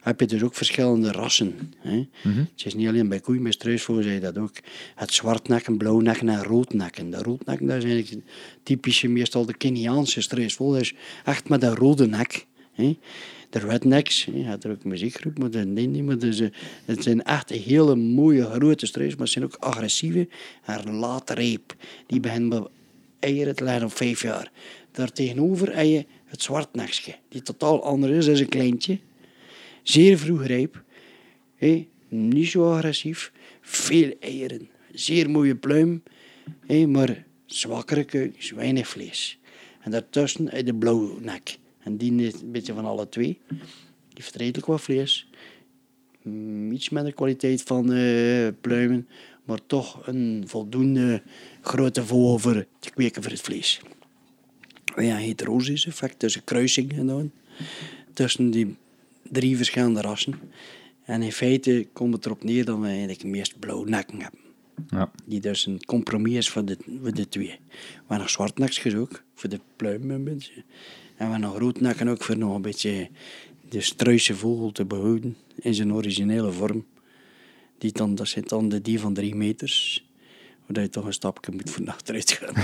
[0.00, 1.72] heb je dus ook verschillende rassen.
[1.78, 2.06] Hè?
[2.22, 4.54] Het is niet alleen bij koeien, bij struisvogels heb je dat ook.
[4.94, 7.10] Het zwartnekken, blauwnekken en roodnekken.
[7.10, 8.22] De roodnekken, dat eigenlijk
[8.62, 10.72] typische, meestal de Keniaanse struisvogel.
[10.72, 12.46] Dat is echt met een rode nek.
[12.72, 12.98] Hè?
[13.50, 16.04] De rednecks, je hebt er ook een muziekgroep, maar dat nee, niet.
[16.04, 16.48] Maar dus, eh,
[16.84, 20.28] het zijn echt hele mooie grote struisvogels, maar ze zijn ook agressieve
[20.64, 21.74] en laat reep.
[22.06, 22.68] Die beginnen
[23.18, 24.50] eieren te leggen op vijf jaar.
[24.92, 28.26] Daartegenover heb je het zwartnekje, die totaal anders is.
[28.26, 28.98] Is een kleintje.
[29.82, 30.82] Zeer vroeg rijp.
[31.54, 33.32] Hé, niet zo agressief.
[33.60, 34.68] Veel eieren.
[34.92, 36.02] Zeer mooie pluim.
[36.66, 38.50] Hé, maar zwakkere kuikens.
[38.50, 39.38] Weinig vlees.
[39.80, 41.58] En daartussen de blauwnek.
[41.78, 43.38] En die is een beetje van alle twee.
[43.48, 43.58] Die
[44.14, 45.28] heeft redelijk wat vlees.
[46.22, 49.08] Mm, Iets minder kwaliteit van eh, pluimen.
[49.44, 51.22] Maar toch een voldoende
[51.60, 53.80] grote voor te kweken voor het vlees.
[54.96, 57.32] Een heterosisch effect, dus een kruising gedaan
[58.12, 58.76] tussen die
[59.22, 60.34] drie verschillende rassen.
[61.04, 64.40] En in feite komt het erop neer dat we eigenlijk meest blauwe nekken hebben.
[64.88, 65.10] Ja.
[65.24, 67.46] Die dus een compromis is voor de, voor de twee.
[67.46, 70.52] We hebben nog zwartnekjes ook, voor de pluimen een beetje.
[70.54, 70.64] En
[71.16, 73.08] we hebben nog roodnekken ook voor nog een beetje
[73.68, 76.84] de struise vogel te behouden in zijn originele vorm.
[77.78, 80.05] Die dan, dat zit dan de die van drie meters.
[80.66, 82.54] Waar je toch een stapje moet voor achteruit gaan.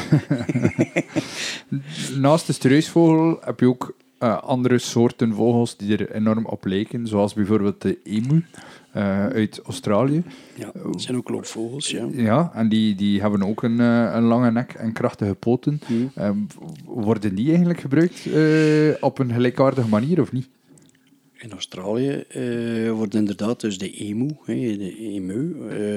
[2.20, 7.06] Naast de struisvogel heb je ook eh, andere soorten vogels die er enorm op lijken,
[7.06, 8.44] zoals bijvoorbeeld de emu
[8.92, 10.22] eh, uit Australië.
[10.54, 12.06] Ja, dat zijn ook loopvogels, ja.
[12.12, 15.80] Ja, en die, die hebben ook een, eh, een lange nek en krachtige poten.
[16.14, 16.36] Ehm,
[16.84, 18.26] worden die eigenlijk gebruikt
[19.00, 20.48] op een gelijkaardige manier of niet?
[21.38, 22.24] In Australië
[22.92, 25.56] wordt inderdaad dus de emu, de emu,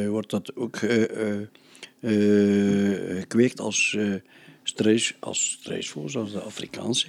[0.10, 0.80] wordt dat ook
[2.06, 4.14] eh, gekweekt als, eh
[4.68, 7.08] struis, als struisvogel, zoals de Afrikaanse.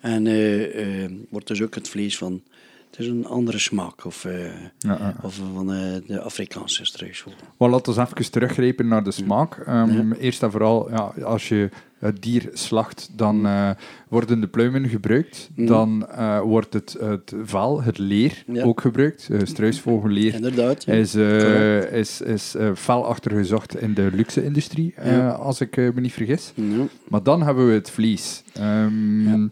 [0.00, 2.42] En eh, wordt dus ook het vlees van,
[2.90, 5.16] het is een andere smaak, of, eh, ja.
[5.22, 7.38] of van eh, de Afrikaanse struisvogel.
[7.56, 9.56] Maar laten we even teruggrijpen naar de smaak.
[9.58, 11.68] Ehm, Eerst en vooral, ja, als je
[11.98, 13.70] het dier slacht, dan eh,
[14.08, 15.48] worden de pluimen gebruikt.
[15.56, 18.62] Dan eh, wordt het, het vel, het leer, Ja.
[18.64, 19.28] ook gebruikt.
[19.30, 20.84] Uh, struisvogelleer Inderdaad.
[20.84, 20.92] ja.
[20.92, 21.92] is, eh, Correct.
[21.92, 25.30] is, is eh, fel achtergezocht in de luxe-industrie, eh, Ja.
[25.30, 26.52] als ik eh, me niet vergis.
[26.54, 26.84] Ja.
[27.08, 28.42] Maar dan hebben we het vlees.
[28.54, 29.48] Ehm, Ja.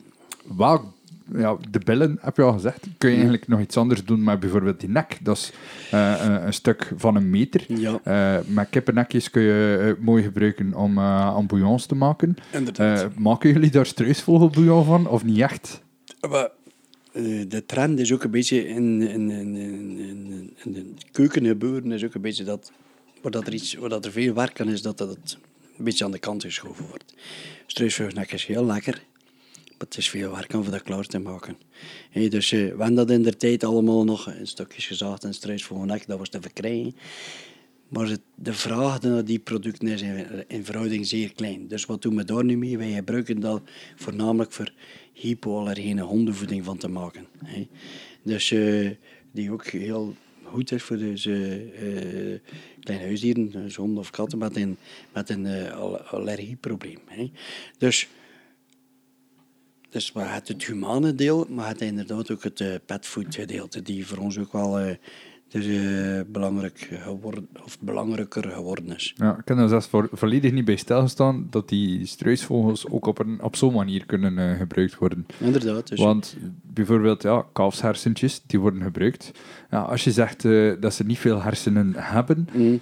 [0.57, 0.85] Welk,
[1.35, 2.87] ja, de billen, heb je al gezegd.
[2.99, 5.19] Kun je eigenlijk nog iets anders doen met bijvoorbeeld die nek?
[5.23, 5.53] Dat is
[5.91, 7.65] eh, een, een stuk van een meter.
[7.69, 12.37] Ja, Eh, met kippennekjes kun je eh, mooi gebruiken om aan bouillons te maken.
[13.17, 15.83] maken jullie daar struisvogelbouillon van, of niet echt?
[16.31, 16.51] Maar,
[17.49, 22.05] de trend is ook een beetje in, in, in, in, in, de keuken gebeuren, is
[22.05, 22.73] ook een beetje dat,
[23.23, 25.39] waar dat er, iets, waar dat er veel werk aan is, dat dat het
[25.79, 27.15] een beetje aan de kant geschoven wordt.
[27.67, 29.03] Struisvogelsnek is heel lekker,
[29.79, 31.57] maar het is veel werk om dat klaar te maken.
[32.13, 36.19] Dus eh, we dat in de tijd allemaal nog in stukjes gezaagd en struisvogelnek, dat
[36.19, 36.95] was te verkrijgen.
[37.89, 41.69] Maar de vraag naar die producten is in, in verhouding zeer klein.
[41.69, 42.79] Dus wat doen we daar nu mee?
[42.79, 43.63] Wij gebruiken dat
[43.97, 44.73] voornamelijk voor
[45.13, 47.27] hypoallergene hondenvoeding van te maken.
[48.23, 48.91] Dus eh,
[49.33, 51.35] die ook heel goed is voor dus, eh,
[52.81, 54.77] kleine huisdieren, dus honden of katten met een,
[55.13, 56.99] met een al- allergieprobleem.
[57.79, 58.09] Dus,
[59.97, 64.07] dus we hebben het humane deel, maar het inderdaad ook het eh, petfood gedeelte, die
[64.07, 64.95] voor ons ook wel eh,
[65.49, 69.13] dus, eh, belangrijk geworden, of belangrijker geworden is.
[69.17, 73.19] Ja, ik heb er zelfs vo- volledig niet bij stilgestaan dat die struisvogels ook op,
[73.19, 75.27] een, op zo'n manier kunnen gebruikt worden.
[75.39, 75.89] Inderdaad.
[75.89, 79.31] Dus, Want bijvoorbeeld, ja, kalfshersentjes, die worden gebruikt.
[79.71, 80.43] Ja, als je zegt
[80.81, 82.81] dat ze niet veel hersenen hebben, Mm.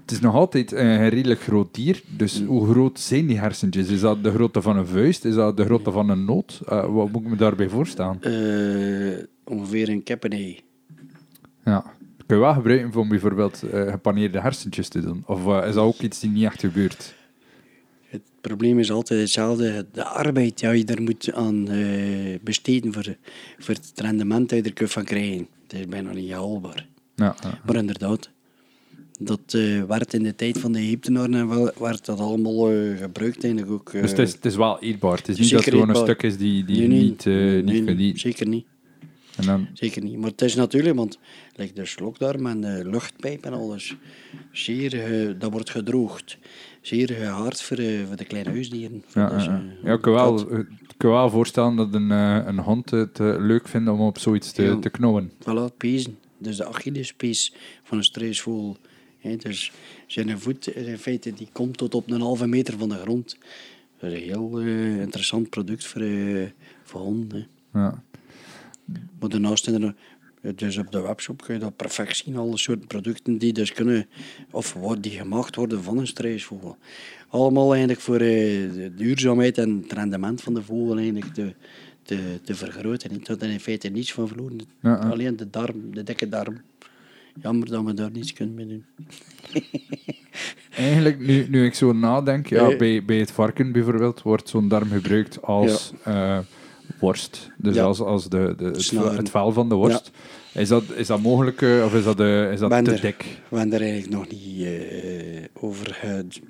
[0.00, 2.02] Het is nog altijd een redelijk groot dier.
[2.16, 3.88] Dus hoe groot zijn die hersentjes?
[3.88, 5.24] Is dat de grootte van een vuist?
[5.24, 6.60] Is dat de grootte van een noot?
[6.68, 8.22] Eh, wat moet ik me daarbij voorstellen?
[8.22, 10.60] Eh, ongeveer een kippenei.
[11.64, 11.84] Ja.
[12.26, 15.22] Kun je wel gebruiken om bijvoorbeeld eh, gepaneerde hersentjes te doen.
[15.26, 17.14] Of is dat ook iets die niet echt gebeurt?
[18.06, 19.86] Het probleem is altijd hetzelfde.
[19.92, 21.68] De arbeid die je er moet aan
[22.42, 23.16] besteden voor,
[23.58, 25.48] voor het rendement dat je er kunt van krijgen.
[25.66, 26.86] Dat is bijna niet haalbaar.
[27.14, 27.60] Ja, ja.
[27.66, 28.30] Maar inderdaad,
[29.18, 32.96] dat eh, werd in de tijd van de Egyptenaren en wel, werd dat allemaal eh,
[32.98, 33.92] gebruikt eigenlijk ook.
[33.92, 35.16] eh, Dus het is, het is wel eetbaar.
[35.16, 37.32] Het is niet dat het gewoon een stuk is die, die nee, nee, niet, eh
[37.34, 38.18] nee, niet eten.
[38.18, 38.66] Zeker niet.
[39.36, 40.16] En dan, Zeker niet.
[40.18, 41.18] Maar het is natuurlijk, want
[41.54, 43.96] like de slokdarm en de luchtpijp en alles,
[44.52, 46.38] zeer, eh, dat wordt gedroogd.
[46.80, 49.02] Zeer gehaard voor, eh, voor de kleine huisdieren.
[49.14, 52.58] Ja, dus, ja, eh, ik kan wel, ik kan wel voorstellen dat een, eh, een
[52.58, 54.78] hond het eh, leuk vindt om op zoiets te, Ja.
[54.78, 55.30] te knauwen.
[55.40, 56.18] Voilà, pezen.
[56.38, 57.52] Dus de Achillespees
[57.84, 58.76] van een struisvogel.
[59.36, 59.72] Dus
[60.06, 63.38] zijn voet is in feite die komt tot op een halve meter van de grond.
[63.98, 66.46] Dat is een heel eh, interessant product voor, eh,
[66.82, 67.46] voor honden.
[67.72, 68.02] Ja.
[69.18, 69.94] Maar daarnaast er
[70.54, 74.06] dus op de webshop kun je dat perfect zien, alle soorten producten die dus kunnen,
[74.50, 76.76] of die gemaakt worden van een struisvogel.
[77.28, 78.20] Allemaal eigenlijk voor eh,
[78.72, 81.54] de duurzaamheid en het rendement van de vogel eigenlijk te,
[82.02, 83.20] te, te vergroten.
[83.24, 84.58] Had er in feite niets van verloren.
[84.58, 84.96] Ja, ja.
[84.96, 86.60] Alleen de darm, de dikke darm.
[87.42, 88.84] Jammer dat we daar niets kunnen mee doen.
[90.76, 92.76] Eigenlijk, nu, nu ik zo nadenk, ja, Ja.
[92.76, 96.38] bij, bij het varken bijvoorbeeld wordt zo'n darm gebruikt als eh,
[97.00, 97.50] worst.
[97.56, 97.82] Dus Ja.
[97.84, 100.10] als, als de, de, het, het van de worst.
[100.54, 103.00] Is, dat, is dat mogelijk eh, of is dat, eh, is dat Ben te er-
[103.00, 103.24] dik?
[103.48, 106.00] We hebben er eigenlijk nog niet eh, over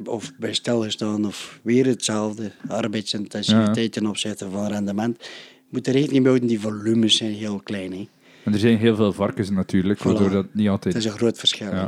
[0.05, 2.51] of bij stilgestaan of weer hetzelfde.
[2.68, 5.16] Arbeidsintensiteit ten opzichte van rendement.
[5.22, 5.28] Je
[5.70, 7.93] moet er rekening mee houden, die volumes zijn heel klein.
[7.93, 8.09] Hè.
[8.47, 10.03] En er zijn heel veel varkens natuurlijk, Voilà.
[10.03, 10.94] waardoor dat niet altijd...
[10.94, 11.66] Het is een groot verschil.
[11.70, 11.84] Ja.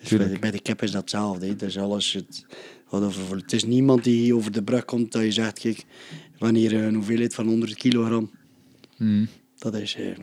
[0.00, 0.40] Dus bij, Tuurlijk.
[0.40, 1.46] bij de kip is dat hetzelfde.
[1.46, 1.56] hè.
[1.56, 2.46] Dus alles, het,
[2.88, 5.84] over, het is niemand die over de brug komt dat je zegt, kijk,
[6.38, 8.30] wanneer een hoeveelheid van 100 kilogram,
[8.96, 9.28] Hmm.
[9.58, 10.14] dat is, eh, Nee,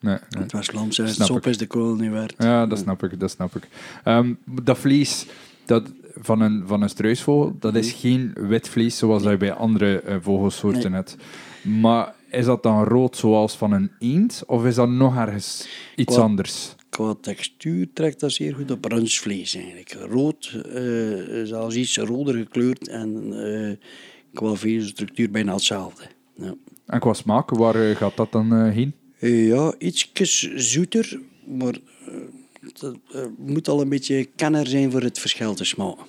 [0.00, 0.42] nee.
[0.42, 2.34] het was het Snap sop is de kool niet waard.
[2.38, 3.68] Ja, dat snap ik, dat snap ik.
[4.04, 5.26] Ehm, dat vlees
[5.64, 9.52] dat, van, een, van een struisvogel, dat is geen wit vlees zoals dat je bij
[9.52, 11.00] andere eh, vogelsoorten Nee.
[11.00, 11.16] hebt.
[11.62, 16.14] Maar is dat dan rood zoals van een eend, of is dat nog ergens iets
[16.14, 16.74] Qua- anders?
[16.88, 19.92] Qua textuur trekt dat zeer goed op rundvlees eigenlijk.
[20.10, 23.76] Rood, eh zelfs iets roder gekleurd en eh,
[24.32, 26.02] qua vezelstructuur bijna hetzelfde.
[26.36, 26.54] Ja,
[26.86, 28.92] En qua smaak, waar eh, gaat dat dan heen?
[29.18, 31.78] Ja ietsjes zoeter, maar
[33.12, 36.04] eh, moet al een beetje kenner zijn voor het verschil te smaken.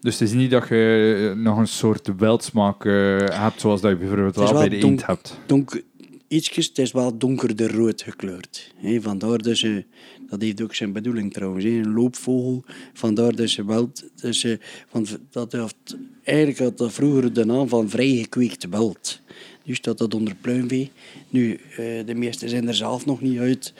[0.00, 3.90] Dus het is niet dat je eh, nog een soort weldsmaak eh, hebt, zoals dat
[3.90, 5.38] je bijvoorbeeld wel bij de eend donk- hebt.
[5.46, 5.82] Donker,
[6.28, 8.74] ietsjes, het is wel donkerder rood gekleurd.
[9.00, 9.84] Vandaar ze,
[10.28, 12.64] dat heeft ook zijn bedoeling trouwens, hè, een loopvogel.
[12.92, 14.58] Vandaar dat ze wel, dat ze,
[14.90, 19.20] want dat heeft, eigenlijk had dat vroeger de naam van vrijgekweekt wild.
[19.64, 20.90] Nu staat dat onder pluimvee.
[21.28, 21.60] Nu,
[22.06, 23.74] de meesten zijn er zelf nog niet uit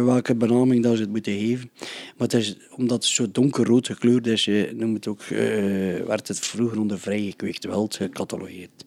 [0.00, 1.70] welke benaming dat ze het moeten geven.
[2.16, 5.36] Maar het is, omdat het zo donkerrood gekleurd is, eh, noem het ook, eh,
[6.06, 8.84] werd het vroeger onder vrijgekweekt wild gecatalogeerd.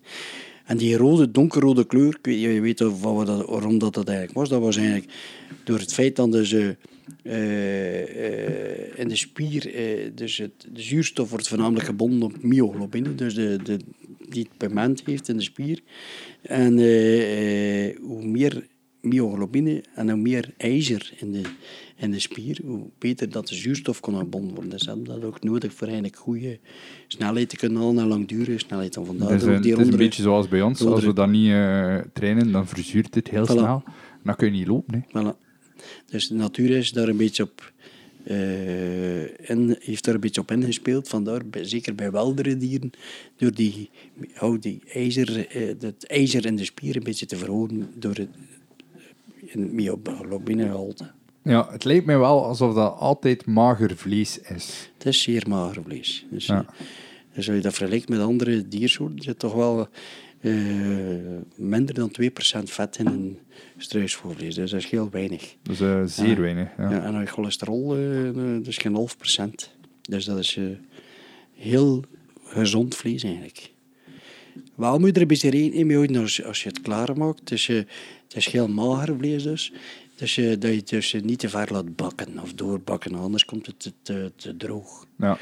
[0.65, 4.49] En die rode, donkerrode kleur, je weet dat, waarom dat, dat eigenlijk was.
[4.49, 5.11] Dat was eigenlijk
[5.63, 6.69] door het feit dat dus, eh,
[7.23, 13.15] eh, eh, in de spier, eh, dus het, de zuurstof wordt voornamelijk gebonden op myoglobine,
[13.15, 13.77] dus de, de,
[14.29, 15.79] die het pigment heeft in de spier.
[16.41, 18.67] En eh, eh, hoe meer
[19.05, 21.41] myoglobine en hoe meer ijzer in de,
[21.97, 24.69] in de spier, hoe beter dat de zuurstof kon gebonden worden.
[24.71, 26.59] Dus ze hebben dat ook nodig voor eigenlijk goede
[27.07, 28.95] snelheid te kunnen halen en langdurige snelheid.
[28.95, 30.81] En vandaar Het is, ook een, die het is een rondere- beetje zoals bij ons.
[30.81, 33.51] Als we dat niet eh, trainen, dan verzuurt het heel Voilà.
[33.51, 33.83] snel.
[34.23, 35.05] Dan kun je niet lopen.
[35.09, 35.21] Hè.
[35.33, 35.37] Voilà.
[36.05, 37.73] Dus de natuur is daar een beetje op,
[38.23, 41.07] eh, in, heeft daar een beetje op ingespeeld.
[41.07, 42.91] Vandaar, zeker bij weldere dieren,
[43.37, 43.89] door die,
[44.39, 48.29] oh, die ijzer, eh, het ijzer in de spier een beetje te verhogen door het,
[49.55, 51.11] in het myoglobinegehalte.
[51.43, 54.91] Ja, het lijkt mij wel alsof dat altijd mager vlees is.
[54.97, 56.25] Het is zeer mager vlees.
[56.31, 56.59] Dus, Ja.
[56.61, 56.67] eh,
[57.33, 59.87] dus als je dat vergelijkt met andere diersoorten, zit toch wel
[60.41, 60.53] eh,
[61.55, 63.39] minder dan 2% vet in een
[63.77, 64.55] struisvoervlees.
[64.55, 65.55] Dus dat is heel weinig.
[65.61, 65.77] Dus
[66.15, 66.39] zeer Ja.
[66.39, 66.69] weinig.
[66.77, 66.89] Ja.
[66.91, 67.03] Ja.
[67.03, 67.87] en je cholesterol,
[68.33, 69.71] dat is geen half procent.
[70.01, 70.59] Dus dat is
[71.53, 72.03] heel
[72.43, 73.71] gezond vlees eigenlijk.
[74.75, 77.51] Wel moet je er een beetje rekening mee houden als, als je het klaarmaakt.
[77.51, 77.81] Is, eh,
[78.35, 79.73] het is heel mager vlees dus.
[80.15, 83.65] Dus eh, dat je het dus niet te ver laat bakken of doorbakken, anders komt
[83.65, 85.05] het te, te, te droog.
[85.17, 85.37] Ja.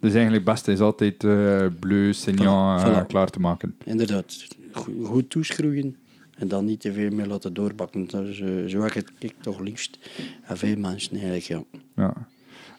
[0.00, 3.76] Dus eigenlijk het beste is altijd eh bleu, Voilà, eh, klaar te maken.
[3.84, 5.96] Inderdaad, go- goed toeschroeien
[6.36, 8.08] en dan niet te veel meer laten doorbakken.
[8.10, 9.98] Eh, zo heb ik het toch liefst.
[10.42, 11.62] En veel mensen eigenlijk, ja.
[11.96, 12.14] Ja.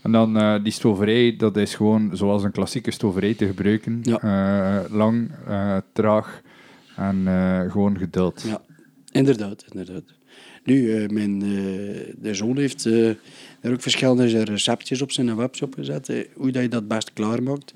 [0.01, 3.99] En dan die stoverij, dat is gewoon zoals een klassieke stoverij te gebruiken.
[4.01, 4.85] Ja.
[4.89, 5.31] Lang,
[5.93, 6.41] traag
[6.95, 7.27] en
[7.71, 8.41] gewoon geduld.
[8.47, 8.61] Ja,
[9.12, 10.03] inderdaad, inderdaad.
[10.64, 11.47] Nu, eh, mijn eh,
[12.22, 13.07] de zoon heeft eh,
[13.62, 17.74] er ook verschillende receptjes op zijn webshop gezet, eh, hoe dat je dat best klaarmaakt.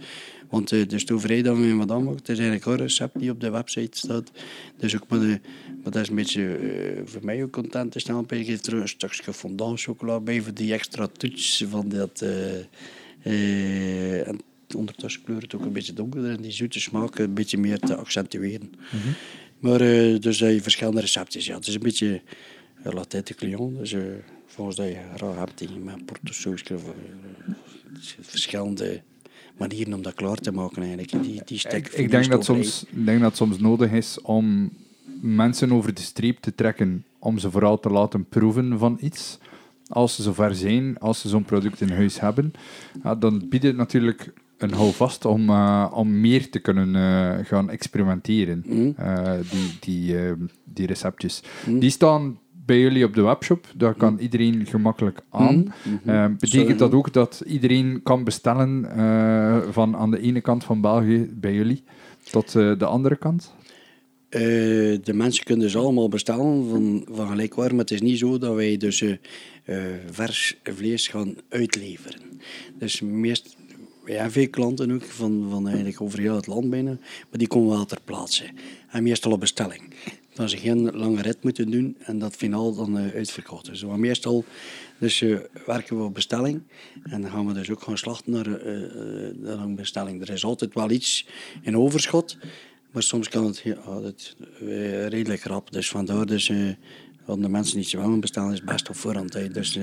[0.50, 3.50] Want eh, de stoverij dat mijn madame maakt, is eigenlijk een recept die op de
[3.50, 4.32] website staat.
[4.78, 5.40] Dus ook maar,
[5.84, 8.26] dat is een beetje eh, voor mij ook content te staan.
[8.30, 12.22] Ik geef er een stukje fondant chocola bij voor die extra touch van dat...
[12.22, 12.60] eh,
[13.24, 14.40] eh, en
[14.76, 17.96] ondertussen kleurt het ook een beetje donkerder en die zoete smaak een beetje meer te
[17.96, 18.72] accentueren.
[18.92, 18.98] Eh,
[19.64, 21.46] dus dat je verschillende receptjes.
[21.46, 22.22] Ja, het is een beetje
[22.86, 23.78] uh, la tête de client.
[23.78, 24.02] Dus eh,
[24.46, 27.54] volgens dat je graag hebt portosaus of eh,
[28.22, 29.02] verschillende
[29.58, 31.12] manieren om dat klaar te maken eigenlijk.
[31.12, 34.72] Die, die Ik, ik, denk dat soms, ik denk dat het soms nodig is om
[35.22, 39.38] mensen over de streep te trekken, om ze vooral te laten proeven van iets.
[39.88, 42.54] Als ze zover zijn, als ze zo'n product in huis hebben,
[43.04, 44.34] ja, dan biedt het natuurlijk
[44.64, 48.92] een houvast om, eh, om meer te kunnen eh, gaan experimenteren, Mhm.
[48.98, 50.16] eh, die, die,
[50.64, 51.42] die receptjes.
[51.66, 51.80] Mhm.
[51.80, 55.74] Die staan bij jullie op de webshop, daar kan iedereen gemakkelijk aan.
[56.04, 58.86] Sorry, betekent dat ook dat iedereen kan bestellen
[59.74, 61.84] van aan de ene kant van België bij jullie
[62.32, 63.54] tot de andere kant?
[64.30, 68.56] De mensen kunnen dus allemaal bestellen van, van gelijkwaar, maar het is niet zo dat
[68.56, 69.04] wij dus
[70.12, 72.22] vers vlees gaan uitleveren.
[72.80, 73.56] Dus meest,
[74.12, 76.98] hebben veel klanten ook van, van eigenlijk over heel het land bijna,
[77.30, 78.50] maar die komen wel ter plaatse.
[78.90, 79.94] En meestal op bestelling.
[80.34, 83.84] Dat ze geen lange rit moeten doen en dat finaal dan eh, uitverkocht is.
[83.84, 84.46] Meestal
[84.98, 86.62] dus, eh, werken we op bestelling
[87.04, 88.50] en dan gaan we dus ook gaan slachten naar,
[89.36, 90.22] naar een bestelling.
[90.22, 91.28] Er is altijd wel iets
[91.62, 92.38] in overschot,
[92.92, 93.78] maar soms kan het ja,
[94.60, 95.72] eh, redelijk rap.
[95.72, 96.48] Dus vandaar dus,
[97.26, 99.34] de mensen iets willen bestellen, is best op voorhand.
[99.34, 99.48] hè.
[99.48, 99.80] Dus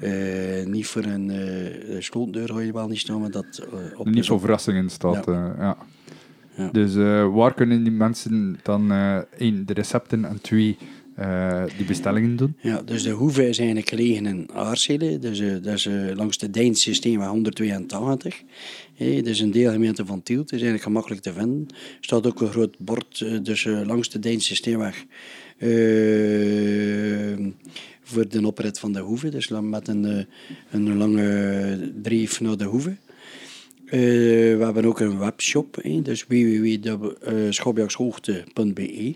[0.00, 4.00] eh, eh, niet voor een eh slotdeur ga je wel niet staan, maar dat eh,
[4.00, 5.24] op Niet voor verrassingen staat.
[5.26, 5.54] Ja.
[5.58, 5.76] Ja.
[6.56, 6.68] ja.
[6.72, 10.76] Dus eh, waar kunnen die mensen dan eh, één, de recepten en twee,
[11.14, 12.56] eh, die bestellingen doen?
[12.60, 15.18] Ja, dus de hoeve is eigenlijk gelegen in Aarsele.
[15.18, 18.42] Dus, eh, dat is eh, langs de Deins systeem 182.
[18.94, 20.50] Hé, dus een deelgemeente van Tielt.
[20.50, 21.66] Het is eigenlijk gemakkelijk te vinden.
[21.70, 25.04] Er staat ook een groot bord eh, dus, eh, langs de Deins systeemweg.
[25.58, 25.68] eh,
[28.08, 29.28] voor de oprit van de hoeve.
[29.28, 30.24] Dus met een, eh,
[30.70, 32.96] een lange dreef naar de hoeve.
[33.84, 34.00] Eh,
[34.56, 39.14] we hebben ook een webshop, dus www.schopjakshoogte.be.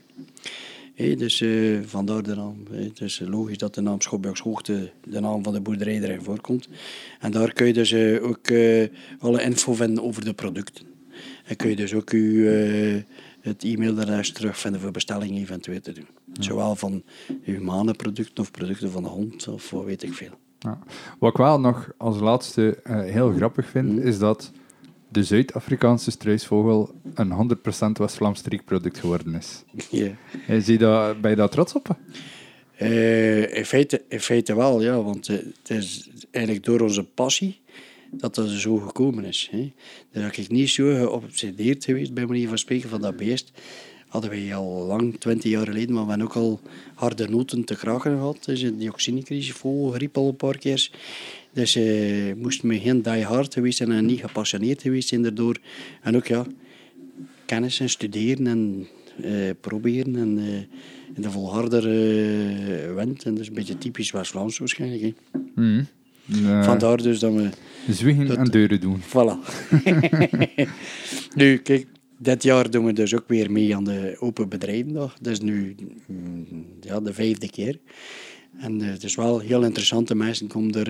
[0.94, 2.56] Hé, dus eh, vandaar de naam.
[2.70, 2.82] hè.
[2.82, 6.68] Het is logisch dat de naam Schopjakshoogte, de naam van de boerderij, erin voorkomt.
[7.20, 8.50] En daar kun je dus ook
[9.18, 10.92] alle info vinden over de producten.
[11.44, 12.94] En kun je dus ook eh,
[13.42, 16.08] het e-mailadres terugvinden voor bestellingen eventueel te doen.
[16.32, 17.02] Zowel van
[17.42, 20.38] humane producten of producten van de hond of wat weet ik veel.
[20.58, 20.78] Ja.
[21.18, 24.52] Wat ik wel nog als laatste eh, heel grappig vind, is dat
[25.08, 27.56] de Zuid-Afrikaanse struisvogel een
[27.88, 29.64] 100% West-Vlaams streekproduct geworden is.
[29.90, 30.10] Ja.
[30.46, 31.96] Eh, Zie je dat, ben je daar trots op?
[32.76, 37.60] Eh, in, feite, in feite wel, ja, want het is eigenlijk door onze passie
[38.12, 39.48] dat dat zo gekomen is.
[39.50, 39.72] Hè.
[40.10, 43.52] Dus dat ik niet zo geobsedeerd geweest, bij manier van spreken, van dat beest.
[44.08, 46.60] Hadden wij al lang, twintig jaar geleden, maar we hebben ook al
[46.94, 48.44] harde noten te kraken gehad.
[48.44, 50.90] Dus de dioxinecrisis, vogelgriep al een paar keer.
[51.52, 55.56] Dus eh moesten we geen die hard geweest zijn en niet gepassioneerd geweest zijn daardoor.
[56.02, 56.46] En ook ja,
[57.46, 58.86] kennis en studeren en
[59.22, 63.24] eh, proberen en eh, de volharder eh wint.
[63.24, 65.14] En dat is een beetje typisch West-Vlaams waarschijnlijk.
[66.26, 67.48] Eh, Vandaar dus dat we...
[67.88, 69.00] Zwiegen dat- en deuren doen.
[69.02, 69.36] Voilà.
[71.34, 71.86] nu, kijk,
[72.18, 75.16] dit jaar doen we dus ook weer mee aan de Open Bedrijvendag.
[75.20, 75.74] Dat is nu
[76.06, 76.46] mm,
[76.80, 77.78] ja, de vijfde keer.
[78.58, 80.08] En eh, het is wel heel interessant.
[80.08, 80.88] De mensen komen er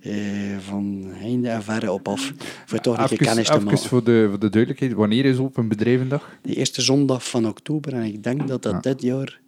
[0.00, 2.32] eh, eh, van heinde en verre op af.
[2.66, 3.78] Voor toch een keer Even, kennis te even maken.
[3.88, 6.38] voor, de, voor de duidelijkheid, wanneer is Open Bedrijvendag?
[6.42, 7.92] De eerste zondag van oktober.
[7.92, 8.80] En ik denk dat dat Ja.
[8.80, 9.40] dit jaar...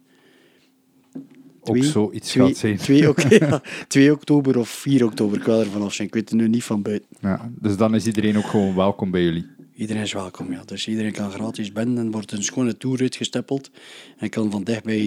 [1.61, 2.77] Ook zoiets twee- gaat zijn.
[2.77, 5.37] 2, ok- ja, 2 oktober of 4 oktober.
[5.37, 6.07] Ik wil er vanaf zijn.
[6.07, 7.07] Ik weet het nu niet van buiten.
[7.19, 9.45] Ja, dus dan is iedereen ook gewoon welkom bij jullie.
[9.75, 10.61] Iedereen is welkom, ja.
[10.65, 13.71] Dus iedereen kan gratis binnen en wordt een schone tour uitgestippeld.
[14.17, 14.97] En kan van dichtbij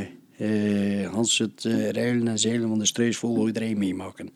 [0.00, 0.06] eh,
[0.36, 4.30] eh Hans het eh, ruilen en zeilen van de struisvogelhouderij meemaken.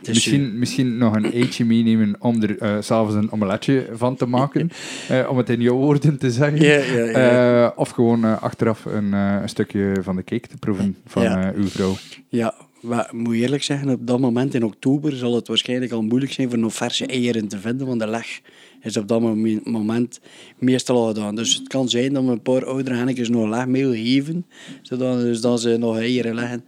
[0.00, 4.26] Dus, misschien, misschien nog een eetje meenemen om er eh, s'avonds een omeletje van te
[4.26, 4.70] maken.
[5.08, 7.14] eh, om het in jouw woorden te zeggen.
[7.14, 11.22] Eh, of gewoon eh, achteraf een, eh, een stukje van de cake te proeven van
[11.22, 11.94] eh, uw vrouw.
[12.28, 16.02] Ja, maar ik moet eerlijk zeggen, op dat moment in oktober zal het waarschijnlijk al
[16.02, 18.40] moeilijk zijn voor nog verse eieren te vinden, want de leg
[18.86, 20.20] is op dat momen- moment
[20.58, 21.34] meestal al gedaan.
[21.34, 24.46] Dus het kan zijn dat we een paar oudere nog legmeel geven,
[24.82, 26.64] zodat dus dat ze nog eieren leggen.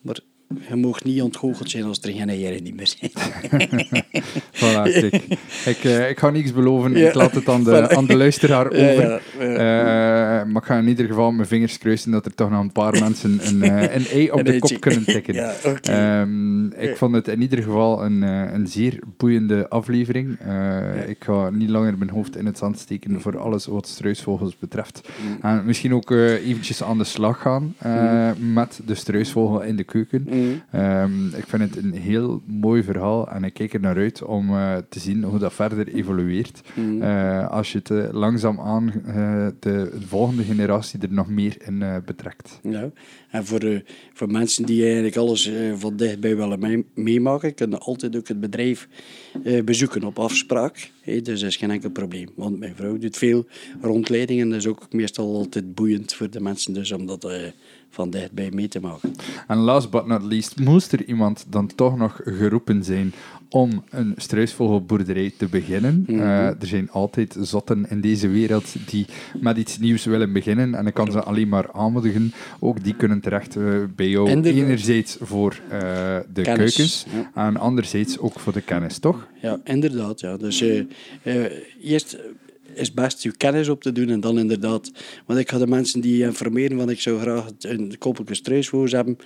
[0.00, 0.18] Maar
[0.68, 3.10] je mag niet ontgoocheld zijn als er geen eieren niet meer zijn.
[4.54, 4.82] Voilà,
[5.66, 7.08] ik, eh, ik ga niks beloven, Ja.
[7.08, 8.82] ik laat het aan de, aan de luisteraar over.
[8.84, 10.40] ja, ja.
[10.40, 12.72] Eh, maar ik ga in ieder geval mijn vingers kruisen dat er toch nog een
[12.72, 14.72] paar mensen een, eh, een ei op Een de eitje.
[14.78, 15.34] kop kunnen tikken.
[15.82, 20.38] Ehm, ik vond het in ieder geval een, een zeer boeiende aflevering.
[21.06, 25.08] Ik ga niet langer mijn hoofd in het zand steken voor alles wat struisvogels betreft.
[25.22, 25.38] Mm.
[25.50, 30.26] En misschien ook eventjes aan de slag gaan eh, met de struisvogel in de keuken.
[30.34, 30.62] Mm.
[30.70, 34.48] Ehm, ik vind het een heel mooi verhaal en ik kijk er naar uit om
[34.50, 36.60] eh, te zien hoe dat verder evolueert.
[36.74, 37.02] Mm.
[37.02, 41.82] Eh, als je het uh, langzaamaan eh, de, de volgende generatie er nog meer in
[41.82, 42.58] eh, betrekt.
[42.62, 42.90] Ja.
[43.30, 43.80] En voor, eh,
[44.12, 48.40] voor mensen die eigenlijk alles eh, van dichtbij willen mee- meemaken, kunnen altijd ook het
[48.40, 48.88] bedrijf
[49.44, 50.90] eh, bezoeken op afspraak.
[51.04, 52.28] Dus dat is geen enkel probleem.
[52.36, 53.46] Want mijn vrouw doet veel
[53.80, 57.42] rondleidingen en dat is ook meestal altijd boeiend voor de mensen dus om dat eh,
[57.94, 59.12] van dichtbij mee te maken.
[59.46, 63.12] En last but not least, moest er iemand dan toch nog geroepen zijn
[63.54, 66.04] om een struisvogelboerderij te beginnen.
[66.06, 66.20] Mhm.
[66.20, 69.06] Eh, er zijn altijd zotten in deze wereld die
[69.40, 70.74] met iets nieuws willen beginnen.
[70.74, 72.32] En ik kan ze alleen maar aanmoedigen.
[72.60, 73.64] Ook die kunnen terecht eh,
[73.96, 74.42] bij jou.
[74.42, 75.80] Enerzijds voor eh,
[76.32, 77.46] de Kennis, keukens ja.
[77.46, 79.26] en anderzijds ook voor de kennis, toch?
[79.40, 80.20] Ja, inderdaad.
[80.20, 80.36] Ja.
[80.36, 80.64] Dus
[81.80, 82.18] eerst
[82.76, 84.90] is best je kennis op te doen en dan inderdaad...
[85.26, 89.16] Want ik ga de mensen die informeren van ik zou graag een koppeltje struisvogels hebben,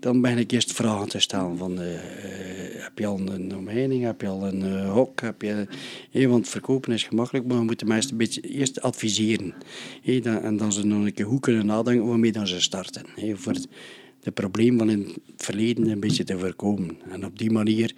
[0.00, 1.80] dan ben ik eerst vragen te stellen van...
[1.80, 4.04] eh, eh, heb je al een omheining?
[4.04, 5.20] Heb je al een eh, hok?
[5.20, 5.66] Heb je,
[6.12, 9.54] eh, want verkopen is gemakkelijk, maar we moeten mensen een beetje eerst adviseren.
[10.22, 13.02] Dan, en dan ze nog een keer goed kunnen nadenken waarmee dan ze starten.
[13.16, 13.68] eh, voor het,
[14.34, 16.96] probleem van in het verleden een beetje te voorkomen.
[17.10, 17.94] En op die manier,